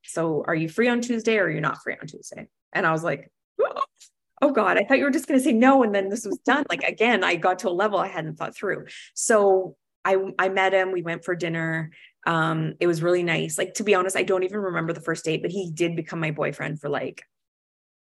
[0.08, 2.48] so are you free on Tuesday or are you not free on Tuesday?
[2.72, 3.30] And I was like
[4.42, 6.38] oh, god, I thought you were just going to say no and then this was
[6.38, 6.64] done.
[6.68, 8.86] like again, I got to a level I hadn't thought through.
[9.14, 11.90] So I I met him, we went for dinner
[12.26, 13.56] um, it was really nice.
[13.56, 16.18] Like to be honest, I don't even remember the first date, but he did become
[16.18, 17.22] my boyfriend for like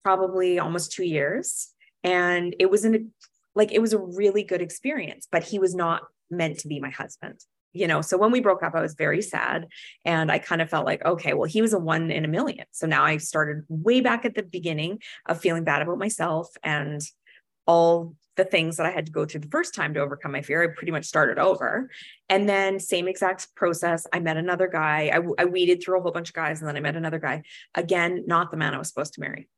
[0.03, 1.69] probably almost two years.
[2.03, 3.12] And it was in
[3.55, 6.89] like it was a really good experience, but he was not meant to be my
[6.89, 7.39] husband.
[7.75, 9.67] You know, so when we broke up, I was very sad.
[10.05, 12.65] And I kind of felt like, okay, well, he was a one in a million.
[12.71, 17.01] So now I started way back at the beginning of feeling bad about myself and
[17.67, 20.41] all the things that I had to go through the first time to overcome my
[20.41, 20.63] fear.
[20.63, 21.89] I pretty much started over.
[22.29, 24.07] And then, same exact process.
[24.13, 25.11] I met another guy.
[25.13, 27.43] I, I weeded through a whole bunch of guys and then I met another guy.
[27.75, 29.49] Again, not the man I was supposed to marry.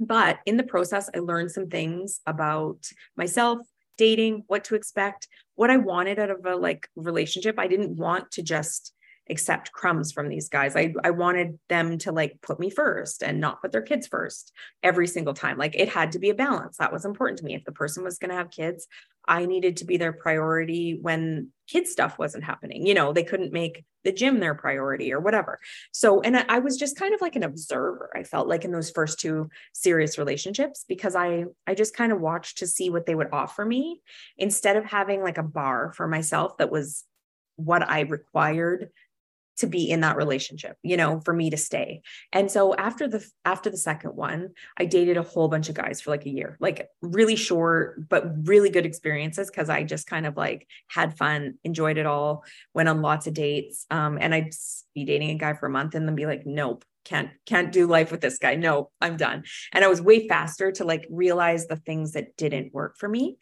[0.00, 3.58] But in the process, I learned some things about myself,
[3.98, 7.58] dating, what to expect, what I wanted out of a like relationship.
[7.58, 8.94] I didn't want to just
[9.30, 10.74] accept crumbs from these guys.
[10.74, 14.52] I, I wanted them to like put me first and not put their kids first
[14.82, 15.58] every single time.
[15.58, 16.78] Like it had to be a balance.
[16.78, 17.54] That was important to me.
[17.54, 18.86] If the person was going to have kids,
[19.26, 22.86] I needed to be their priority when kid stuff wasn't happening.
[22.86, 25.60] You know, they couldn't make the gym their priority or whatever.
[25.92, 28.10] So, and I, I was just kind of like an observer.
[28.14, 32.20] I felt like in those first two serious relationships because I I just kind of
[32.20, 34.00] watched to see what they would offer me
[34.36, 37.04] instead of having like a bar for myself that was
[37.56, 38.90] what I required
[39.58, 42.02] to be in that relationship you know for me to stay.
[42.32, 46.00] And so after the after the second one i dated a whole bunch of guys
[46.00, 50.26] for like a year like really short but really good experiences because i just kind
[50.26, 52.44] of like had fun enjoyed it all
[52.74, 54.52] went on lots of dates um, and i'd
[54.94, 57.86] be dating a guy for a month and then be like nope can't can't do
[57.86, 58.54] life with this guy.
[58.54, 59.44] No i'm done.
[59.72, 63.38] And i was way faster to like realize the things that didn't work for me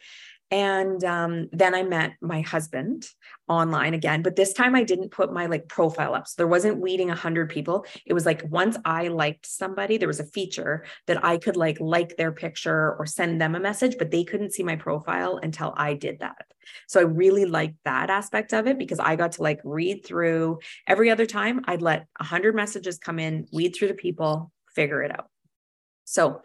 [0.50, 3.08] and um, then I met my husband
[3.48, 6.28] online again, but this time I didn't put my like profile up.
[6.28, 7.84] So there wasn't weeding a hundred people.
[8.04, 11.78] It was like once I liked somebody, there was a feature that I could like
[11.80, 15.74] like their picture or send them a message, but they couldn't see my profile until
[15.76, 16.46] I did that.
[16.86, 20.60] So I really liked that aspect of it because I got to like read through
[20.86, 25.02] every other time I'd let a hundred messages come in, weed through the people, figure
[25.02, 25.28] it out.
[26.04, 26.42] So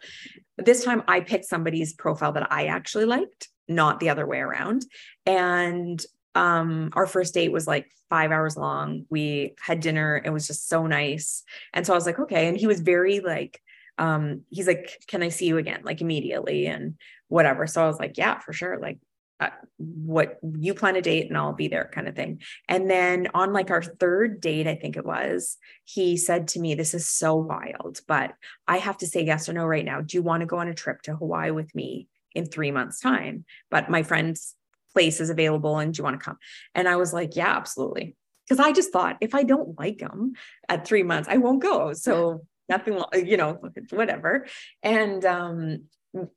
[0.58, 4.86] this time I picked somebody's profile that I actually liked not the other way around.
[5.26, 9.06] And um our first date was like 5 hours long.
[9.10, 10.22] We had dinner.
[10.24, 11.44] It was just so nice.
[11.74, 13.62] And so I was like, okay, and he was very like
[13.98, 16.96] um he's like, "Can I see you again?" like immediately and
[17.28, 17.68] whatever.
[17.68, 18.78] So I was like, yeah, for sure.
[18.80, 19.00] Like
[19.42, 22.42] uh, what you plan a date and I'll be there kind of thing.
[22.70, 26.76] And then on like our third date, I think it was, he said to me,
[26.76, 28.34] This is so wild, but
[28.68, 30.02] I have to say yes or no right now.
[30.02, 33.00] Do you want to go on a trip to Hawaii with me in three months'
[33.00, 34.56] time, but my friend's
[34.94, 36.38] place is available and do you want to come?
[36.76, 38.16] And I was like, yeah, absolutely.
[38.48, 40.34] Because I just thought if I don't like them
[40.68, 41.94] at three months, I won't go.
[41.94, 43.60] So nothing, you know,
[43.92, 44.46] whatever.
[44.84, 45.84] And um,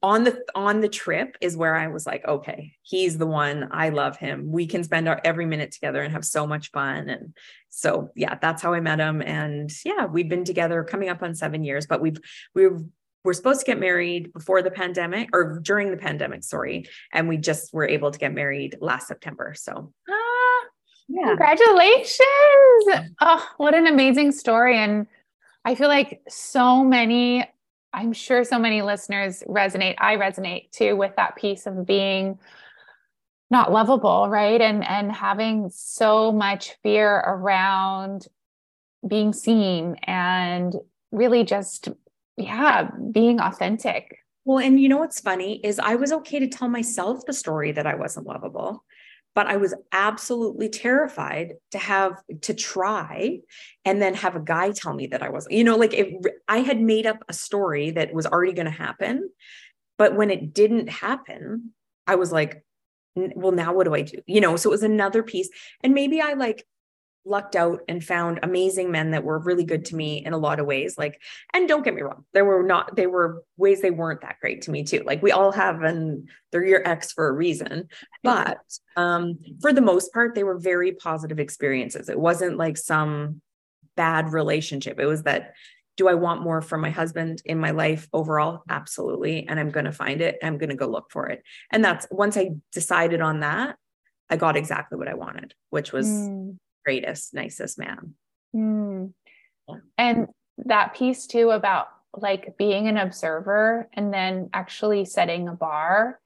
[0.03, 3.69] on the on the trip is where I was like, okay, he's the one.
[3.73, 4.51] I love him.
[4.53, 7.09] We can spend our every minute together and have so much fun.
[7.09, 7.35] And
[7.71, 9.21] so yeah, that's how I met him.
[9.21, 12.19] And yeah, we've been together coming up on seven years, but we've
[12.55, 12.79] we've
[13.25, 16.87] we're supposed to get married before the pandemic or during the pandemic, sorry.
[17.13, 19.55] And we just were able to get married last September.
[19.57, 20.61] So, ah,
[21.09, 21.29] yeah.
[21.29, 23.11] Congratulations.
[23.21, 24.79] Oh, what an amazing story.
[24.79, 25.07] And
[25.65, 27.49] I feel like so many,
[27.95, 29.95] I'm sure so many listeners resonate.
[29.99, 32.39] I resonate too with that piece of being
[33.51, 34.61] not lovable, right?
[34.61, 38.27] And and having so much fear around
[39.07, 40.75] being seen and
[41.13, 41.89] really just
[42.37, 44.19] yeah, being authentic.
[44.45, 47.73] Well, and you know what's funny is I was okay to tell myself the story
[47.73, 48.85] that I wasn't lovable,
[49.35, 53.39] but I was absolutely terrified to have to try
[53.85, 56.09] and then have a guy tell me that I wasn't, you know, like if
[56.49, 59.31] I had made up a story that was already going to happen
[59.99, 61.73] But when it didn't happen,
[62.07, 62.65] I was like,
[63.17, 64.19] well, now what do I do?
[64.27, 65.49] You know, so it was another piece.
[65.83, 66.67] And maybe I like
[67.25, 70.61] lucked out and found amazing men that were really good to me in a lot
[70.61, 71.21] of ways like
[71.55, 74.63] and don't get me wrong there were not there were ways they weren't that great
[74.63, 77.89] to me too like we all have and they're your ex for a reason
[78.23, 78.59] but
[78.97, 83.41] um for the most part they were very positive experiences it wasn't like some
[83.97, 85.55] bad relationship it was that
[85.97, 88.65] do I want more from my husband in my life overall?
[88.69, 89.47] Absolutely.
[89.47, 90.39] And I'm going to find it.
[90.43, 91.45] I'm going to go look for it.
[91.71, 93.77] And that's once I decided on that,
[94.29, 98.15] I got exactly what I wanted, which was mm greatest, nicest man.
[98.55, 99.13] Mm.
[99.69, 99.77] Yeah.
[99.99, 100.27] And
[100.59, 106.21] that piece too about like being an observer and then actually setting a bar.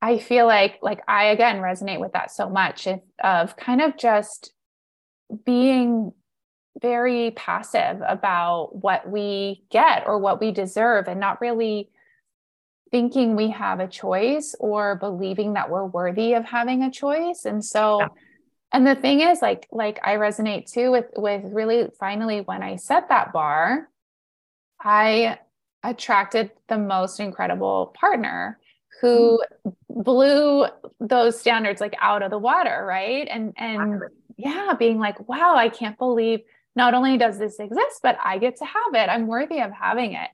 [0.00, 3.96] I feel like like I again resonate with that so much if, of kind of
[3.96, 4.52] just
[5.44, 6.12] being
[6.80, 11.90] very passive about what we get or what we deserve and not really
[12.90, 17.44] thinking we have a choice or believing that we're worthy of having a choice.
[17.44, 18.08] And so yeah
[18.72, 22.76] and the thing is like like i resonate too with with really finally when i
[22.76, 23.88] set that bar
[24.80, 25.38] i
[25.84, 28.58] attracted the most incredible partner
[29.00, 30.02] who mm-hmm.
[30.02, 30.66] blew
[31.00, 33.26] those standards like out of the water right?
[33.28, 34.02] And and
[34.38, 36.40] yeah being like wow i can't believe
[36.74, 39.10] not only does this exist but i get to have it.
[39.10, 40.30] I'm worthy of having it.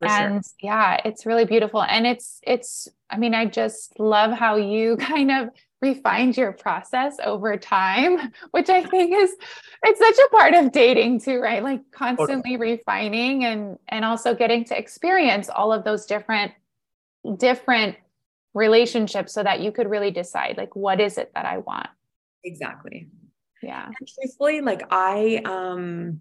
[0.00, 0.52] For and sure.
[0.60, 1.82] yeah it's really beautiful.
[1.82, 7.16] And it's it's i mean i just love how you kind of refined your process
[7.24, 9.34] over time, which I think is
[9.82, 11.62] it's such a part of dating too, right?
[11.62, 16.52] Like constantly refining and and also getting to experience all of those different
[17.36, 17.96] different
[18.54, 21.88] relationships so that you could really decide like what is it that I want.
[22.44, 23.08] Exactly.
[23.62, 23.86] Yeah.
[23.86, 26.20] And truthfully, like I um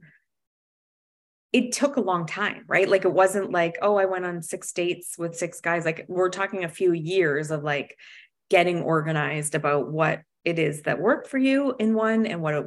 [1.51, 2.87] it took a long time, right?
[2.87, 5.83] Like it wasn't like, oh, I went on six dates with six guys.
[5.83, 7.97] Like we're talking a few years of like
[8.49, 12.65] getting organized about what it is that worked for you in one and what it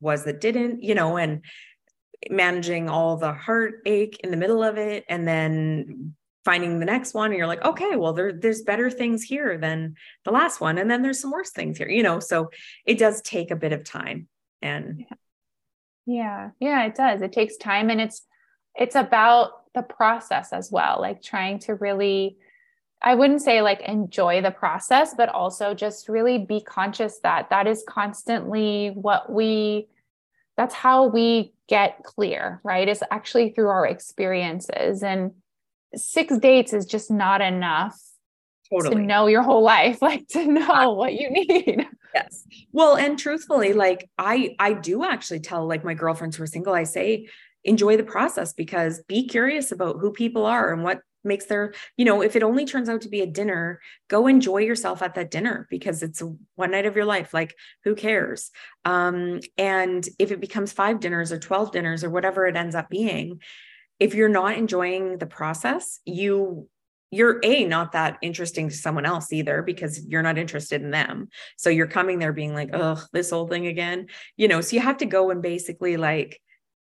[0.00, 1.44] was that didn't, you know, and
[2.30, 6.14] managing all the heartache in the middle of it and then
[6.44, 7.30] finding the next one.
[7.30, 10.78] And you're like okay well there, there's better things here than the last one.
[10.78, 12.50] And then there's some worse things here you know so
[12.84, 14.28] it does take a bit of time.
[14.60, 15.04] And
[16.06, 16.50] yeah.
[16.60, 16.84] Yeah.
[16.84, 17.22] It does.
[17.22, 18.22] It takes time and it's
[18.74, 22.36] it's about the process as well like trying to really
[23.02, 27.66] I wouldn't say like enjoy the process, but also just really be conscious that that
[27.66, 29.88] is constantly what we,
[30.56, 32.88] that's how we get clear, right?
[32.88, 35.02] It's actually through our experiences.
[35.02, 35.32] And
[35.94, 37.98] six dates is just not enough
[38.70, 38.96] totally.
[38.96, 41.86] to know your whole life, like to know what you need.
[42.14, 42.44] Yes.
[42.72, 46.74] Well, and truthfully, like I, I do actually tell like my girlfriends who are single,
[46.74, 47.28] I say,
[47.64, 52.04] enjoy the process because be curious about who people are and what makes their you
[52.04, 55.30] know if it only turns out to be a dinner go enjoy yourself at that
[55.30, 56.22] dinner because it's
[56.54, 57.54] one night of your life like
[57.84, 58.50] who cares?
[58.84, 62.88] Um and if it becomes five dinners or 12 dinners or whatever it ends up
[62.88, 63.40] being
[64.00, 66.68] if you're not enjoying the process you
[67.12, 71.28] you're a not that interesting to someone else either because you're not interested in them.
[71.58, 74.06] So you're coming there being like oh this whole thing again.
[74.36, 76.40] You know so you have to go and basically like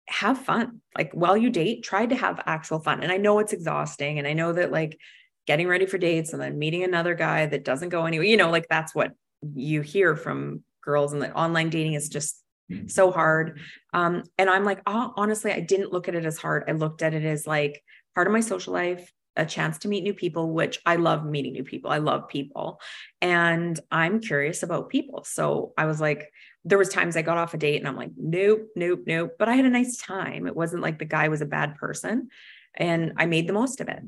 [0.08, 0.80] have fun.
[0.96, 3.02] Like while you date, try to have actual fun.
[3.02, 4.18] And I know it's exhausting.
[4.18, 4.98] And I know that like
[5.46, 8.50] getting ready for dates and then meeting another guy that doesn't go anywhere, you know,
[8.50, 9.12] like that's what
[9.54, 12.90] you hear from girls and that online dating is just mm.
[12.90, 13.60] so hard.
[13.92, 16.64] Um, and I'm like, oh, honestly, I didn't look at it as hard.
[16.68, 17.82] I looked at it as like
[18.14, 21.52] part of my social life, a chance to meet new people, which I love meeting
[21.52, 21.90] new people.
[21.90, 22.80] I love people
[23.20, 25.24] and I'm curious about people.
[25.24, 26.30] So I was like,
[26.66, 29.36] there was times I got off a date and I'm like, nope, nope, nope.
[29.38, 30.48] But I had a nice time.
[30.48, 32.28] It wasn't like the guy was a bad person
[32.74, 34.02] and I made the most of it.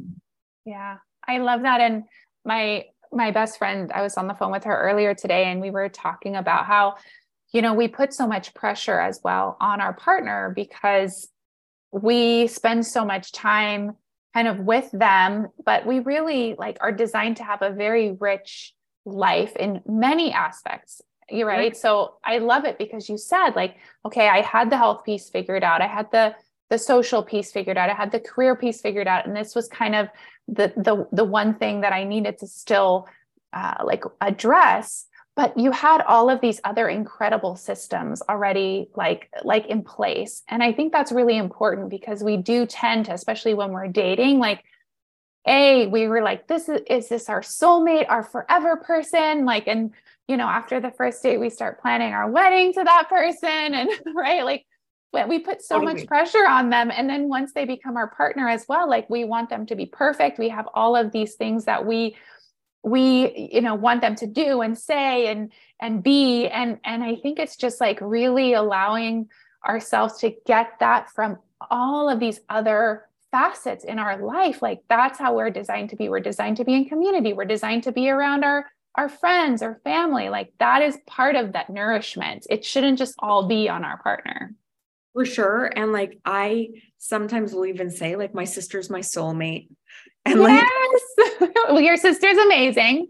[0.65, 0.97] Yeah.
[1.27, 1.81] I love that.
[1.81, 2.05] And
[2.45, 5.71] my my best friend, I was on the phone with her earlier today and we
[5.71, 6.97] were talking about how,
[7.53, 11.31] you know, we put so much pressure as well on our partner because
[11.93, 13.93] we spend so much time
[14.35, 18.75] kind of with them, but we really like are designed to have a very rich
[19.07, 21.77] life in many aspects you're right.
[21.77, 25.63] So I love it because you said like, okay, I had the health piece figured
[25.63, 25.83] out.
[25.83, 26.35] I had the
[26.71, 27.89] the social piece figured out.
[27.89, 30.09] I had the career piece figured out, and this was kind of
[30.47, 33.09] the the the one thing that I needed to still
[33.53, 35.07] uh, like address.
[35.37, 40.63] But you had all of these other incredible systems already like like in place, and
[40.63, 44.65] I think that's really important because we do tend to, especially when we're dating, like
[45.47, 49.93] a we were like this is, is this our soulmate our forever person like and
[50.29, 53.91] you know after the first date we start planning our wedding to that person and
[54.15, 54.65] right like
[55.27, 56.91] we put so much pressure on them.
[56.95, 59.87] And then once they become our partner as well like we want them to be
[59.87, 60.39] perfect.
[60.39, 62.17] We have all of these things that we
[62.85, 66.47] we you know want them to do and say and and be.
[66.47, 69.29] And and i think it's just like really allowing
[69.67, 71.39] ourselves to get that from
[71.71, 74.63] all of these other facets in our life.
[74.63, 76.09] Like that's how we're designed to be.
[76.09, 77.33] We're designed to be in community.
[77.33, 81.53] We're designed to be around our our friends or family like that is part of
[81.53, 82.47] that nourishment.
[82.51, 84.55] It shouldn't just all be on our partner.
[85.13, 85.71] For sure.
[85.75, 86.69] And like i
[86.99, 89.69] sometimes will even say like my sister's my soulmate.
[90.25, 91.03] And yes!
[91.41, 93.09] Like, well your sister's amazing.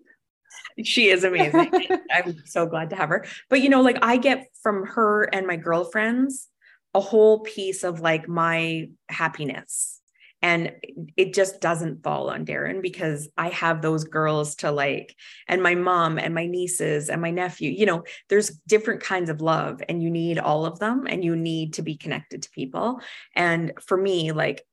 [0.84, 1.70] She is amazing.
[2.12, 3.26] I'm so glad to have her.
[3.48, 6.48] But you know like i get from her and my girlfriends
[6.94, 9.97] a whole piece of like my happiness
[10.40, 10.72] and
[11.16, 15.16] it just doesn't fall on Darren because I have those girls to like,
[15.48, 17.70] and my mom and my nieces and my nephew.
[17.70, 21.34] You know, there's different kinds of love, and you need all of them, and you
[21.34, 23.00] need to be connected to people.
[23.34, 24.64] And for me, like,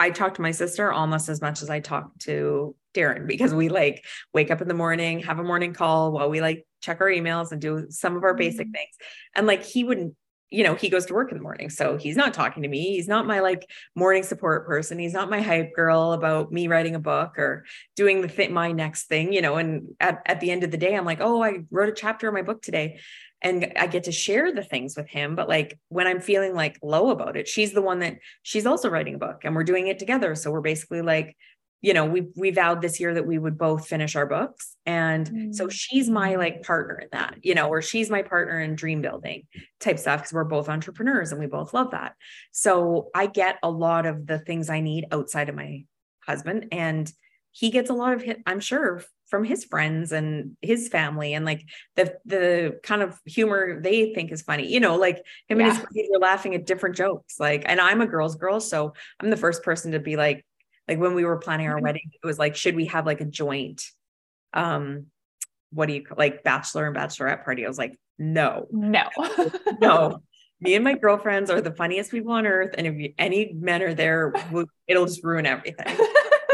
[0.00, 3.68] I talk to my sister almost as much as I talk to Darren because we
[3.68, 7.08] like wake up in the morning, have a morning call while we like check our
[7.08, 8.72] emails and do some of our basic mm-hmm.
[8.72, 8.96] things.
[9.34, 10.14] And like he wouldn't
[10.50, 11.70] you know, he goes to work in the morning.
[11.70, 12.94] So he's not talking to me.
[12.94, 14.98] He's not my like morning support person.
[14.98, 17.64] He's not my hype girl about me writing a book or
[17.96, 19.56] doing the thing, my next thing, you know.
[19.56, 22.28] And at, at the end of the day, I'm like, oh, I wrote a chapter
[22.28, 23.00] of my book today.
[23.42, 25.36] And I get to share the things with him.
[25.36, 28.88] But like when I'm feeling like low about it, she's the one that she's also
[28.88, 30.34] writing a book and we're doing it together.
[30.34, 31.36] So we're basically like
[31.82, 34.76] you know, we we vowed this year that we would both finish our books.
[34.86, 35.54] And mm.
[35.54, 39.02] so she's my like partner in that, you know, or she's my partner in dream
[39.02, 39.44] building
[39.78, 42.14] type stuff because we're both entrepreneurs and we both love that.
[42.52, 45.84] So I get a lot of the things I need outside of my
[46.26, 47.12] husband and
[47.52, 51.44] he gets a lot of hit, I'm sure from his friends and his family and
[51.44, 51.64] like
[51.96, 55.16] the the kind of humor they think is funny you know like
[55.48, 55.66] him yeah.
[55.66, 58.92] and his friends are laughing at different jokes like and i'm a girl's girl so
[59.18, 60.45] i'm the first person to be like
[60.88, 61.84] like when we were planning our mm-hmm.
[61.84, 63.82] wedding, it was like, should we have like a joint,
[64.52, 65.06] um,
[65.70, 67.64] what do you call like bachelor and bachelorette party?
[67.64, 69.08] I was like, no, no,
[69.80, 70.22] no.
[70.60, 72.74] Me and my girlfriends are the funniest people on earth.
[72.78, 74.32] And if any men are there,
[74.86, 75.98] it'll just ruin everything.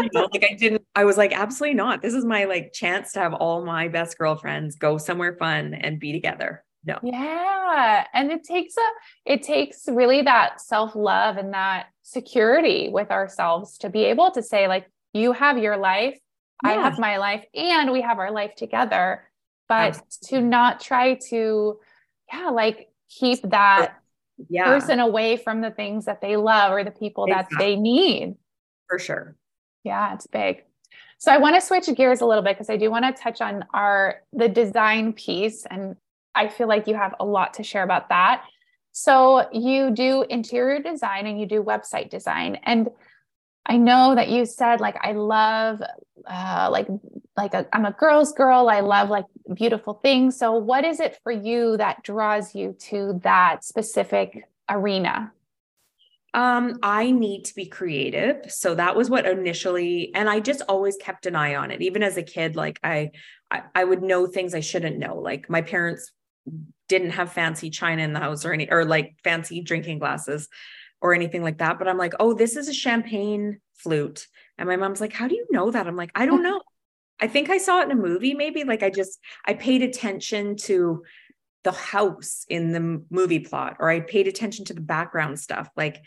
[0.01, 2.03] you know, like I didn't, I was like, absolutely not.
[2.03, 6.01] This is my like chance to have all my best girlfriends go somewhere fun and
[6.01, 6.65] be together.
[6.85, 6.99] No.
[7.03, 8.07] Yeah.
[8.13, 13.79] And it takes a, it takes really that self love and that security with ourselves
[13.79, 16.19] to be able to say, like, you have your life,
[16.65, 16.71] yeah.
[16.71, 19.29] I have my life, and we have our life together.
[19.69, 20.29] But Absolutely.
[20.29, 21.79] to not try to,
[22.33, 23.95] yeah, like keep that
[24.49, 24.65] yeah.
[24.65, 27.57] person away from the things that they love or the people exactly.
[27.57, 28.37] that they need.
[28.89, 29.37] For sure.
[29.85, 30.65] Yeah, it's big.
[31.19, 33.41] So I want to switch gears a little bit because I do want to touch
[33.41, 35.97] on our the design piece and
[36.35, 38.45] I feel like you have a lot to share about that.
[38.93, 42.59] So you do interior design and you do website design.
[42.65, 42.89] And
[43.65, 45.81] I know that you said like I love
[46.27, 46.89] uh, like
[47.37, 48.69] like i am a girl's girl.
[48.69, 49.25] I love like
[49.55, 50.37] beautiful things.
[50.37, 55.33] So what is it for you that draws you to that specific arena?
[56.35, 58.51] Um, I need to be creative.
[58.51, 61.83] So that was what initially, and I just always kept an eye on it.
[61.83, 63.11] Even as a kid, like I,
[63.51, 65.17] I, I would know things I shouldn't know.
[65.17, 66.11] Like my parents
[66.89, 70.49] didn't have fancy china in the house or any or like fancy drinking glasses
[71.01, 74.29] or anything like that but i'm like oh this is a champagne flute.
[74.59, 75.87] And my mom's like how do you know that?
[75.87, 76.63] I'm like i don't know.
[77.21, 80.57] I think i saw it in a movie maybe like i just i paid attention
[80.57, 81.05] to
[81.63, 86.03] the house in the movie plot or i paid attention to the background stuff like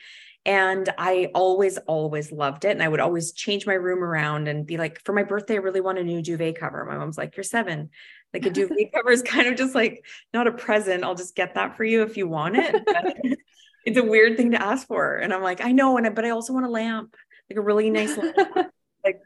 [0.46, 2.72] and I always, always loved it.
[2.72, 5.58] And I would always change my room around and be like, for my birthday, I
[5.58, 6.86] really want a new duvet cover.
[6.86, 7.90] My mom's like, You're seven.
[8.34, 11.04] Like a duvet cover is kind of just like not a present.
[11.04, 12.76] I'll just get that for you if you want it.
[13.86, 15.16] it's a weird thing to ask for.
[15.16, 17.16] And I'm like, I know, and I, but I also want a lamp,
[17.50, 18.36] like a really nice lamp.
[19.04, 19.20] like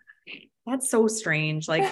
[0.66, 1.68] that's so strange.
[1.68, 1.92] Like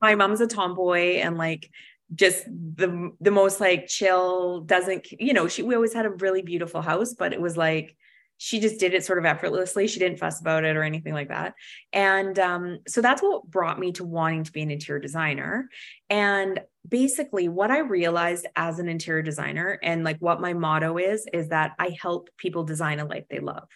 [0.00, 1.70] my mom's a tomboy and like
[2.14, 6.42] just the the most like chill doesn't you know she we always had a really
[6.42, 7.96] beautiful house but it was like
[8.42, 9.86] she just did it sort of effortlessly.
[9.86, 11.52] She didn't fuss about it or anything like that.
[11.92, 15.68] And um, so that's what brought me to wanting to be an interior designer.
[16.08, 16.58] And
[16.88, 21.48] basically, what I realized as an interior designer and like what my motto is, is
[21.48, 23.68] that I help people design a life they love.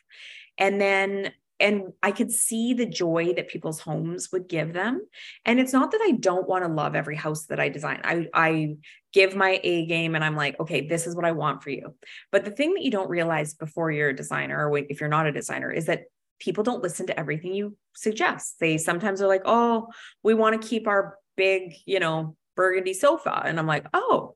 [0.56, 5.06] And then and I could see the joy that people's homes would give them.
[5.44, 8.00] And it's not that I don't want to love every house that I design.
[8.04, 8.76] I I
[9.12, 11.94] give my A game and I'm like, okay, this is what I want for you.
[12.32, 15.26] But the thing that you don't realize before you're a designer or if you're not
[15.26, 16.04] a designer is that
[16.40, 18.56] people don't listen to everything you suggest.
[18.58, 19.88] They sometimes are like, "Oh,
[20.24, 24.34] we want to keep our big, you know, burgundy sofa." And I'm like, "Oh,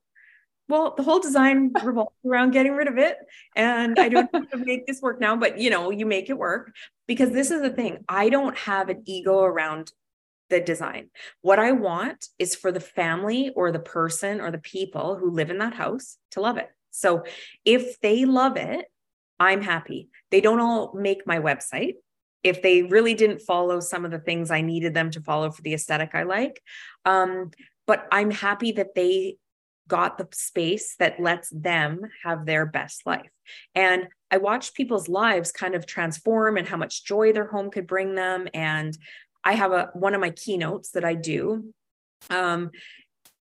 [0.69, 3.17] well, the whole design revolves around getting rid of it.
[3.57, 6.39] And I don't have to make this work now, but you know, you make it
[6.39, 6.73] work
[7.07, 8.05] because this is the thing.
[8.09, 9.93] I don't have an ego around
[10.51, 11.11] the design.
[11.43, 15.51] What I want is for the family or the person or the people who live
[15.51, 16.69] in that house to love it.
[16.91, 17.25] So
[17.65, 18.87] if they love it,
[19.39, 20.09] I'm happy.
[20.31, 21.95] They don't all make my website.
[22.43, 25.63] If they really didn't follow some of the things I needed them to follow for
[25.63, 26.63] the aesthetic I like.
[27.05, 27.51] Um,
[27.87, 29.37] but I'm happy that they
[29.89, 33.31] got the space that lets them have their best life.
[33.75, 37.87] And I watched people's lives kind of transform and how much joy their home could
[37.87, 38.47] bring them.
[38.55, 38.97] And
[39.43, 41.73] I have a one of my keynotes that I do
[42.31, 42.71] um,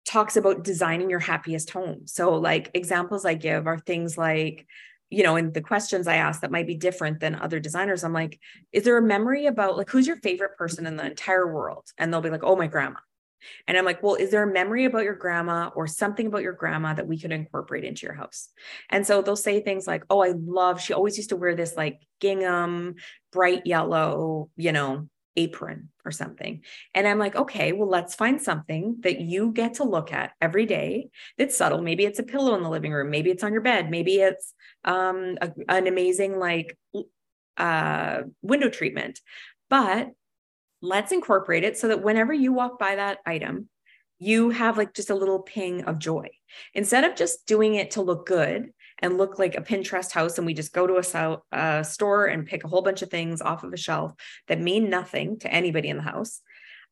[0.06, 2.08] talks about designing your happiest home.
[2.08, 4.66] So, like examples I give are things like,
[5.10, 8.04] you know, and the questions I ask that might be different than other designers.
[8.04, 8.40] I'm like,
[8.72, 11.88] is there a memory about like who's your favorite person in the entire world?
[11.98, 13.00] And they'll be like, oh, my grandma.
[13.68, 16.54] And I'm like, well, is there a memory about your grandma or something about your
[16.54, 18.50] grandma that we could incorporate into your house?
[18.90, 21.76] And so they'll say things like, oh, I love, she always used to wear this
[21.76, 22.96] like gingham,
[23.32, 25.08] bright yellow, you know,
[25.38, 26.64] apron or something.
[26.96, 30.66] And I'm like, okay, well, let's find something that you get to look at every
[30.66, 31.82] day that's subtle.
[31.82, 33.12] Maybe it's a pillow in the living room.
[33.12, 33.92] Maybe it's on your bed.
[33.92, 36.78] Maybe it's um, a, an amazing like
[37.58, 39.20] uh, window treatment.
[39.70, 40.12] But
[40.82, 43.70] let's incorporate it so that whenever you walk by that item,
[44.20, 46.28] you have like just a little ping of joy
[46.74, 50.38] instead of just doing it to look good and look like a Pinterest house.
[50.38, 51.44] And we just go to a, so,
[51.84, 54.14] store and pick a whole bunch of things off of a shelf
[54.48, 56.42] that mean nothing to anybody in the house.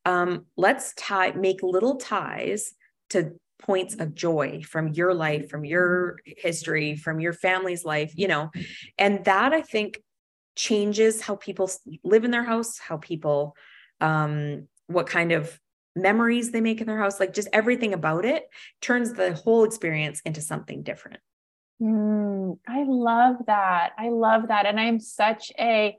[0.06, 2.74] Um, let's tie, make little ties
[3.10, 8.28] to points of joy from your life, from your history, from your family's life, you
[8.28, 8.52] know,
[8.98, 10.00] and that I think
[10.56, 11.70] changes how people
[12.04, 13.56] live in their house, how people,
[14.02, 15.60] um, what kind of
[15.96, 18.50] memories they make in their house, like just everything about it
[18.82, 21.20] turns the whole experience into something different.
[21.82, 23.92] Mm, I love that.
[23.98, 24.66] I love that.
[24.66, 25.98] And I'm such a,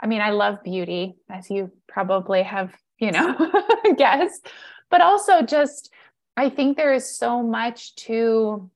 [0.00, 3.36] I mean, I love beauty, as you probably have, you know,
[3.96, 4.48] guessed,
[4.90, 5.90] but also just,
[6.36, 8.70] I think there is so much to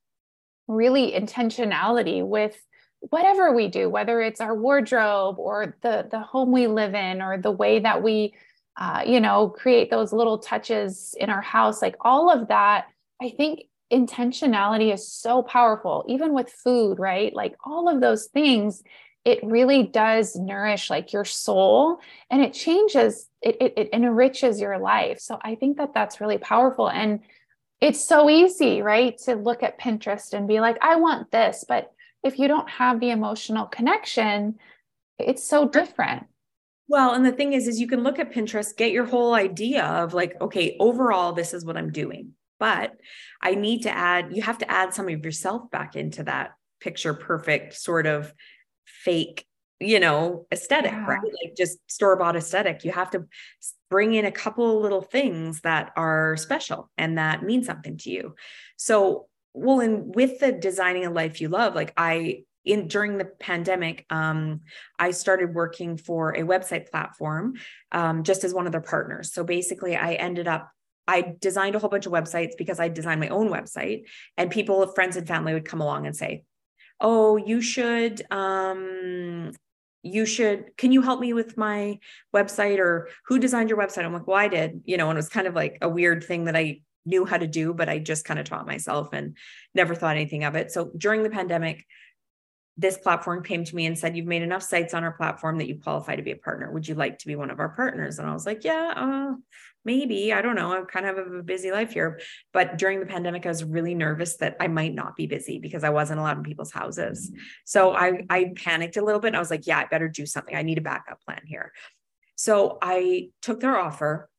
[0.68, 2.60] really intentionality with
[3.10, 7.38] whatever we do, whether it's our wardrobe or the the home we live in or
[7.38, 8.34] the way that we,
[8.76, 12.86] uh, you know, create those little touches in our house, like all of that.
[13.20, 17.34] I think intentionality is so powerful, even with food, right?
[17.34, 18.82] Like all of those things,
[19.24, 22.00] it really does nourish like your soul
[22.30, 25.20] and it changes, it, it, it enriches your life.
[25.20, 26.88] So I think that that's really powerful.
[26.88, 27.20] And
[27.80, 29.16] it's so easy, right?
[29.24, 31.64] To look at Pinterest and be like, I want this.
[31.68, 31.92] But
[32.24, 34.58] if you don't have the emotional connection,
[35.18, 36.26] it's so different.
[36.88, 39.84] Well, and the thing is, is you can look at Pinterest, get your whole idea
[39.84, 42.92] of like, okay, overall, this is what I'm doing but
[43.40, 47.12] I need to add, you have to add some of yourself back into that picture
[47.12, 48.32] perfect sort of
[48.84, 49.46] fake,
[49.80, 51.04] you know, aesthetic, yeah.
[51.04, 51.20] right?
[51.20, 52.84] Like just store bought aesthetic.
[52.84, 53.24] You have to
[53.90, 58.36] bring in a couple little things that are special and that mean something to you.
[58.76, 63.24] So, well, and with the designing a life you love, like I, in during the
[63.24, 64.60] pandemic um,
[64.98, 67.54] i started working for a website platform
[67.92, 70.70] um, just as one of their partners so basically i ended up
[71.08, 74.04] I designed a whole bunch of websites because I designed my own website,
[74.36, 76.44] and people, friends and family would come along and say,
[77.00, 79.52] "Oh, you should, um,
[80.02, 80.76] you should.
[80.76, 81.98] Can you help me with my
[82.34, 84.04] website?" Or who designed your website?
[84.04, 86.24] I'm like, "Well, I did." You know, and it was kind of like a weird
[86.24, 89.36] thing that I knew how to do, but I just kind of taught myself and
[89.74, 90.70] never thought anything of it.
[90.70, 91.84] So during the pandemic,
[92.76, 95.68] this platform came to me and said, You've made enough sites on our platform that
[95.68, 96.70] you qualify to be a partner.
[96.70, 98.18] Would you like to be one of our partners?
[98.18, 99.34] And I was like, Yeah, uh,
[99.84, 100.32] maybe.
[100.32, 100.72] I don't know.
[100.72, 102.20] I'm kind of a busy life here.
[102.52, 105.84] But during the pandemic, I was really nervous that I might not be busy because
[105.84, 107.30] I wasn't allowed in people's houses.
[107.64, 109.34] So I, I panicked a little bit.
[109.34, 110.56] I was like, Yeah, I better do something.
[110.56, 111.72] I need a backup plan here.
[112.36, 114.30] So I took their offer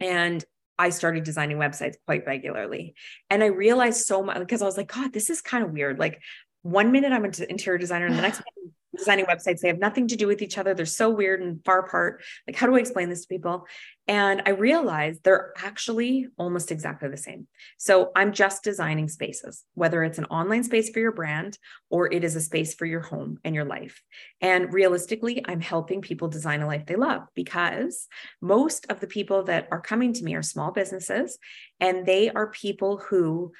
[0.00, 0.44] and
[0.78, 2.94] I started designing websites quite regularly.
[3.30, 5.98] And I realized so much because I was like, God, this is kind of weird.
[5.98, 6.20] Like
[6.62, 9.60] one minute I'm an interior designer and the next minute designing websites.
[9.60, 10.74] They have nothing to do with each other.
[10.74, 12.22] They're so weird and far apart.
[12.46, 13.66] Like, how do I explain this to people?
[14.06, 17.46] And I realized they're actually almost exactly the same.
[17.76, 21.58] So I'm just designing spaces, whether it's an online space for your brand
[21.90, 24.02] or it is a space for your home and your life.
[24.40, 28.08] And realistically, I'm helping people design a life they love because
[28.40, 31.38] most of the people that are coming to me are small businesses
[31.78, 33.52] and they are people who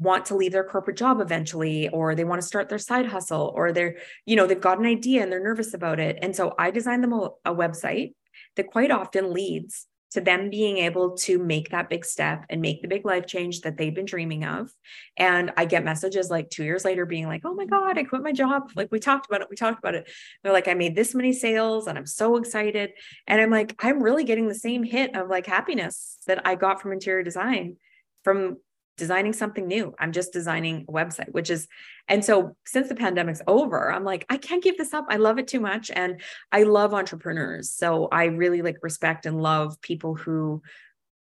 [0.00, 3.52] want to leave their corporate job eventually or they want to start their side hustle
[3.54, 3.96] or they're
[4.26, 7.04] you know they've got an idea and they're nervous about it and so i designed
[7.04, 8.14] them a, a website
[8.56, 12.82] that quite often leads to them being able to make that big step and make
[12.82, 14.68] the big life change that they've been dreaming of.
[15.16, 18.22] And I get messages like two years later being like, oh my God, I quit
[18.22, 18.72] my job.
[18.74, 19.46] Like we talked about it.
[19.48, 20.10] We talked about it.
[20.42, 22.90] They're like, I made this many sales and I'm so excited.
[23.28, 26.82] And I'm like, I'm really getting the same hit of like happiness that I got
[26.82, 27.76] from interior design
[28.24, 28.56] from
[29.00, 29.92] designing something new.
[29.98, 31.66] I'm just designing a website, which is,
[32.06, 35.06] and so since the pandemic's over, I'm like, I can't give this up.
[35.08, 35.90] I love it too much.
[35.90, 36.20] And
[36.52, 37.70] I love entrepreneurs.
[37.72, 40.62] So I really like respect and love people who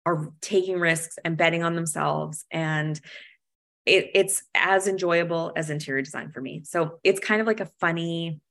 [0.06, 2.44] are taking risks and betting on themselves.
[2.52, 3.00] And
[3.86, 6.64] it, it's as enjoyable as interior design for me.
[6.66, 8.42] So it's kind of like a funny,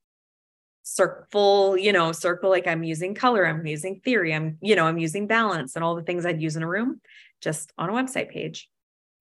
[0.88, 4.98] circle, you know, circle like I'm using color, I'm using theory, I'm, you know, I'm
[4.98, 7.00] using balance and all the things I'd use in a room
[7.40, 8.68] just on a website page.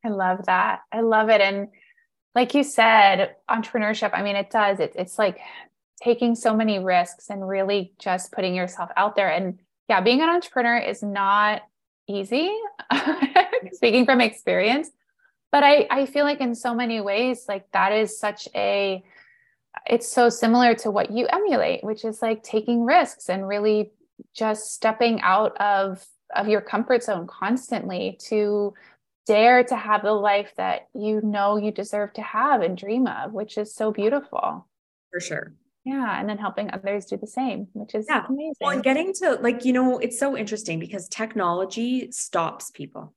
[0.05, 0.81] I love that.
[0.91, 1.41] I love it.
[1.41, 1.69] And
[2.35, 5.39] like you said, entrepreneurship, I mean, it does, it, it's like
[6.01, 9.29] taking so many risks and really just putting yourself out there.
[9.29, 11.63] And yeah, being an entrepreneur is not
[12.07, 12.55] easy,
[13.71, 14.91] speaking from experience.
[15.51, 19.03] But I, I feel like in so many ways, like that is such a,
[19.89, 23.91] it's so similar to what you emulate, which is like taking risks and really
[24.33, 28.73] just stepping out of of your comfort zone constantly to
[29.25, 33.33] dare to have the life that you know you deserve to have and dream of,
[33.33, 34.67] which is so beautiful.
[35.11, 35.53] For sure.
[35.85, 36.19] Yeah.
[36.19, 38.25] And then helping others do the same, which is yeah.
[38.27, 38.55] amazing.
[38.59, 43.13] Well, and getting to like, you know, it's so interesting because technology stops people.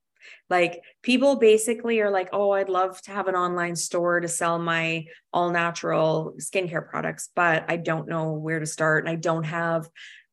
[0.49, 4.59] Like people basically are like, oh, I'd love to have an online store to sell
[4.59, 9.03] my all natural skincare products, but I don't know where to start.
[9.03, 9.89] And I don't have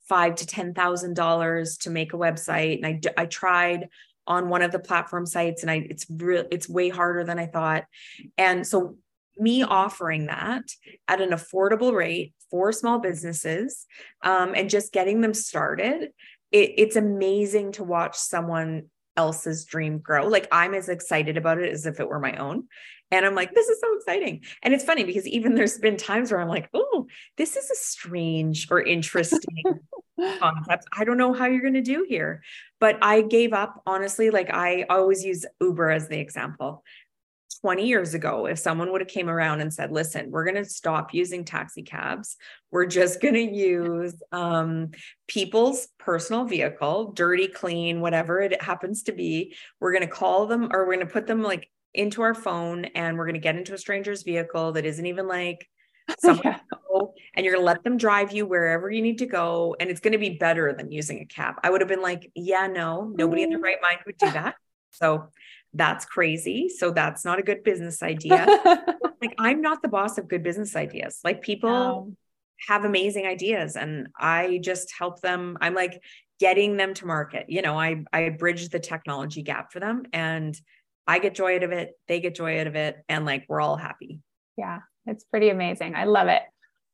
[0.07, 2.85] five to ten thousand dollars to make a website.
[2.85, 3.89] And I I tried
[4.27, 7.47] on one of the platform sites and I it's real it's way harder than I
[7.47, 7.85] thought.
[8.37, 8.97] And so
[9.39, 10.65] me offering that
[11.09, 13.87] at an affordable rate for small businesses
[14.23, 16.11] um, and just getting them started,
[16.53, 18.87] it, it's amazing to watch someone
[19.17, 20.27] else's dream grow.
[20.27, 22.65] Like I'm as excited about it as if it were my own.
[23.11, 24.43] And I'm like, this is so exciting.
[24.63, 27.07] And it's funny because even there's been times where I'm like, oh,
[27.37, 29.63] this is a strange or interesting
[30.39, 30.87] concept.
[30.93, 32.43] I don't know how you're going to do here.
[32.81, 34.31] But I gave up, honestly.
[34.31, 36.83] Like I always use Uber as the example.
[37.61, 40.65] 20 years ago if someone would have came around and said listen we're going to
[40.65, 42.37] stop using taxi cabs.
[42.71, 44.91] We're just going to use um,
[45.27, 49.55] people's personal vehicle dirty clean whatever it happens to be.
[49.81, 52.85] We're going to call them or we're going to put them like into our phone
[52.87, 55.69] and we're going to get into a stranger's vehicle that isn't even like
[56.19, 56.59] someone yeah.
[57.35, 60.01] and you're going to let them drive you wherever you need to go and it's
[60.01, 61.55] going to be better than using a cab.
[61.63, 64.57] I would have been like yeah no nobody in their right mind would do that
[64.97, 65.29] so
[65.75, 68.47] that's crazy so that's not a good business idea
[69.21, 72.13] like i'm not the boss of good business ideas like people no.
[72.69, 76.01] have amazing ideas and i just help them i'm like
[76.41, 80.61] getting them to market you know i i bridge the technology gap for them and
[81.07, 83.61] I get joy out of it, they get joy out of it, and like we're
[83.61, 84.21] all happy.
[84.57, 85.95] Yeah, it's pretty amazing.
[85.95, 86.43] I love it.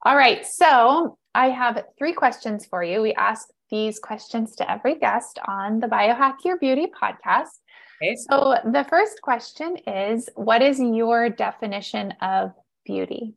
[0.05, 0.45] All right.
[0.45, 3.01] So I have three questions for you.
[3.01, 7.61] We ask these questions to every guest on the Biohack Your Beauty podcast.
[8.03, 8.17] Okay.
[8.17, 12.53] So the first question is What is your definition of
[12.85, 13.35] beauty?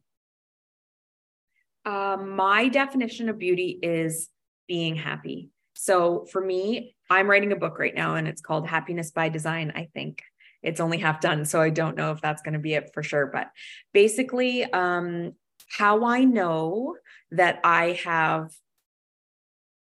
[1.86, 4.30] Um, my definition of beauty is
[4.68, 5.52] being happy.
[5.76, 9.72] So for me, I'm writing a book right now and it's called Happiness by Design,
[9.76, 10.24] I think
[10.64, 11.46] it's only half done.
[11.46, 13.28] So I don't know if that's going to be it for sure.
[13.28, 13.52] But
[13.94, 15.34] basically, um,
[15.70, 16.96] how I know
[17.32, 18.52] that I have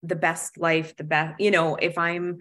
[0.01, 2.39] the best life, the best, you know, if I'm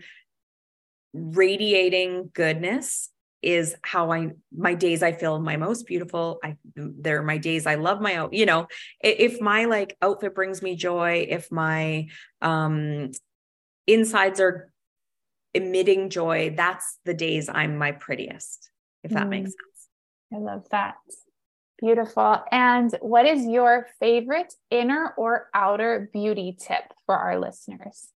[1.13, 3.11] radiating goodness
[3.43, 6.39] is how I my days I feel my most beautiful.
[6.45, 8.69] I they're my days I love my you know
[9.01, 12.07] if my like outfit brings me joy, if my
[12.41, 13.11] um
[13.87, 14.73] insides are
[15.55, 18.71] emitting joy, that's the days I'm my prettiest,
[19.03, 19.31] if that mm.
[19.31, 19.89] makes sense.
[20.35, 20.95] I love that.
[21.79, 22.43] Beautiful.
[22.53, 28.09] And what is your favorite inner or outer beauty tip for our listeners?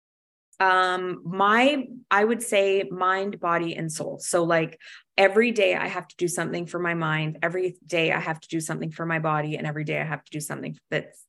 [0.61, 4.19] Um, my, I would say mind, body, and soul.
[4.21, 4.79] So, like
[5.17, 8.49] every day I have to do something for my mind, every day I have to
[8.49, 11.25] do something for my body, and every day I have to do something that's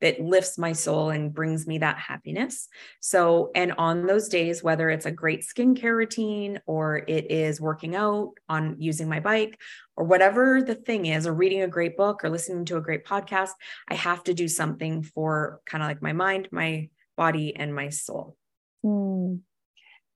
[0.00, 2.68] that lifts my soul and brings me that happiness.
[3.00, 7.96] So, and on those days, whether it's a great skincare routine or it is working
[7.96, 9.58] out on using my bike
[9.96, 13.04] or whatever the thing is, or reading a great book or listening to a great
[13.04, 13.50] podcast,
[13.88, 17.88] I have to do something for kind of like my mind, my body, and my
[17.88, 18.36] soul.
[18.86, 19.40] Mm.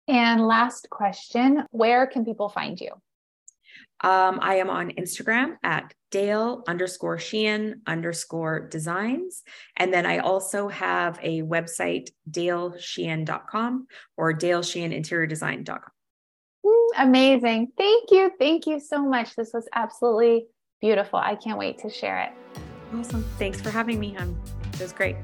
[0.09, 2.91] And last question Where can people find you?
[4.03, 9.43] Um, I am on Instagram at Dayle underscore Sheehan underscore designs.
[9.77, 15.81] And then I also have a website, daylesheehan.com or daylesheehaninteriordesign.com.
[16.99, 17.73] Amazing.
[17.79, 18.33] Thank you.
[18.39, 19.37] Thank you so much.
[19.37, 20.47] This was absolutely
[20.81, 21.19] beautiful.
[21.19, 22.33] I can't wait to share it.
[22.95, 23.23] Awesome.
[23.39, 24.37] Thanks for having me, hon.
[24.75, 25.17] It was great.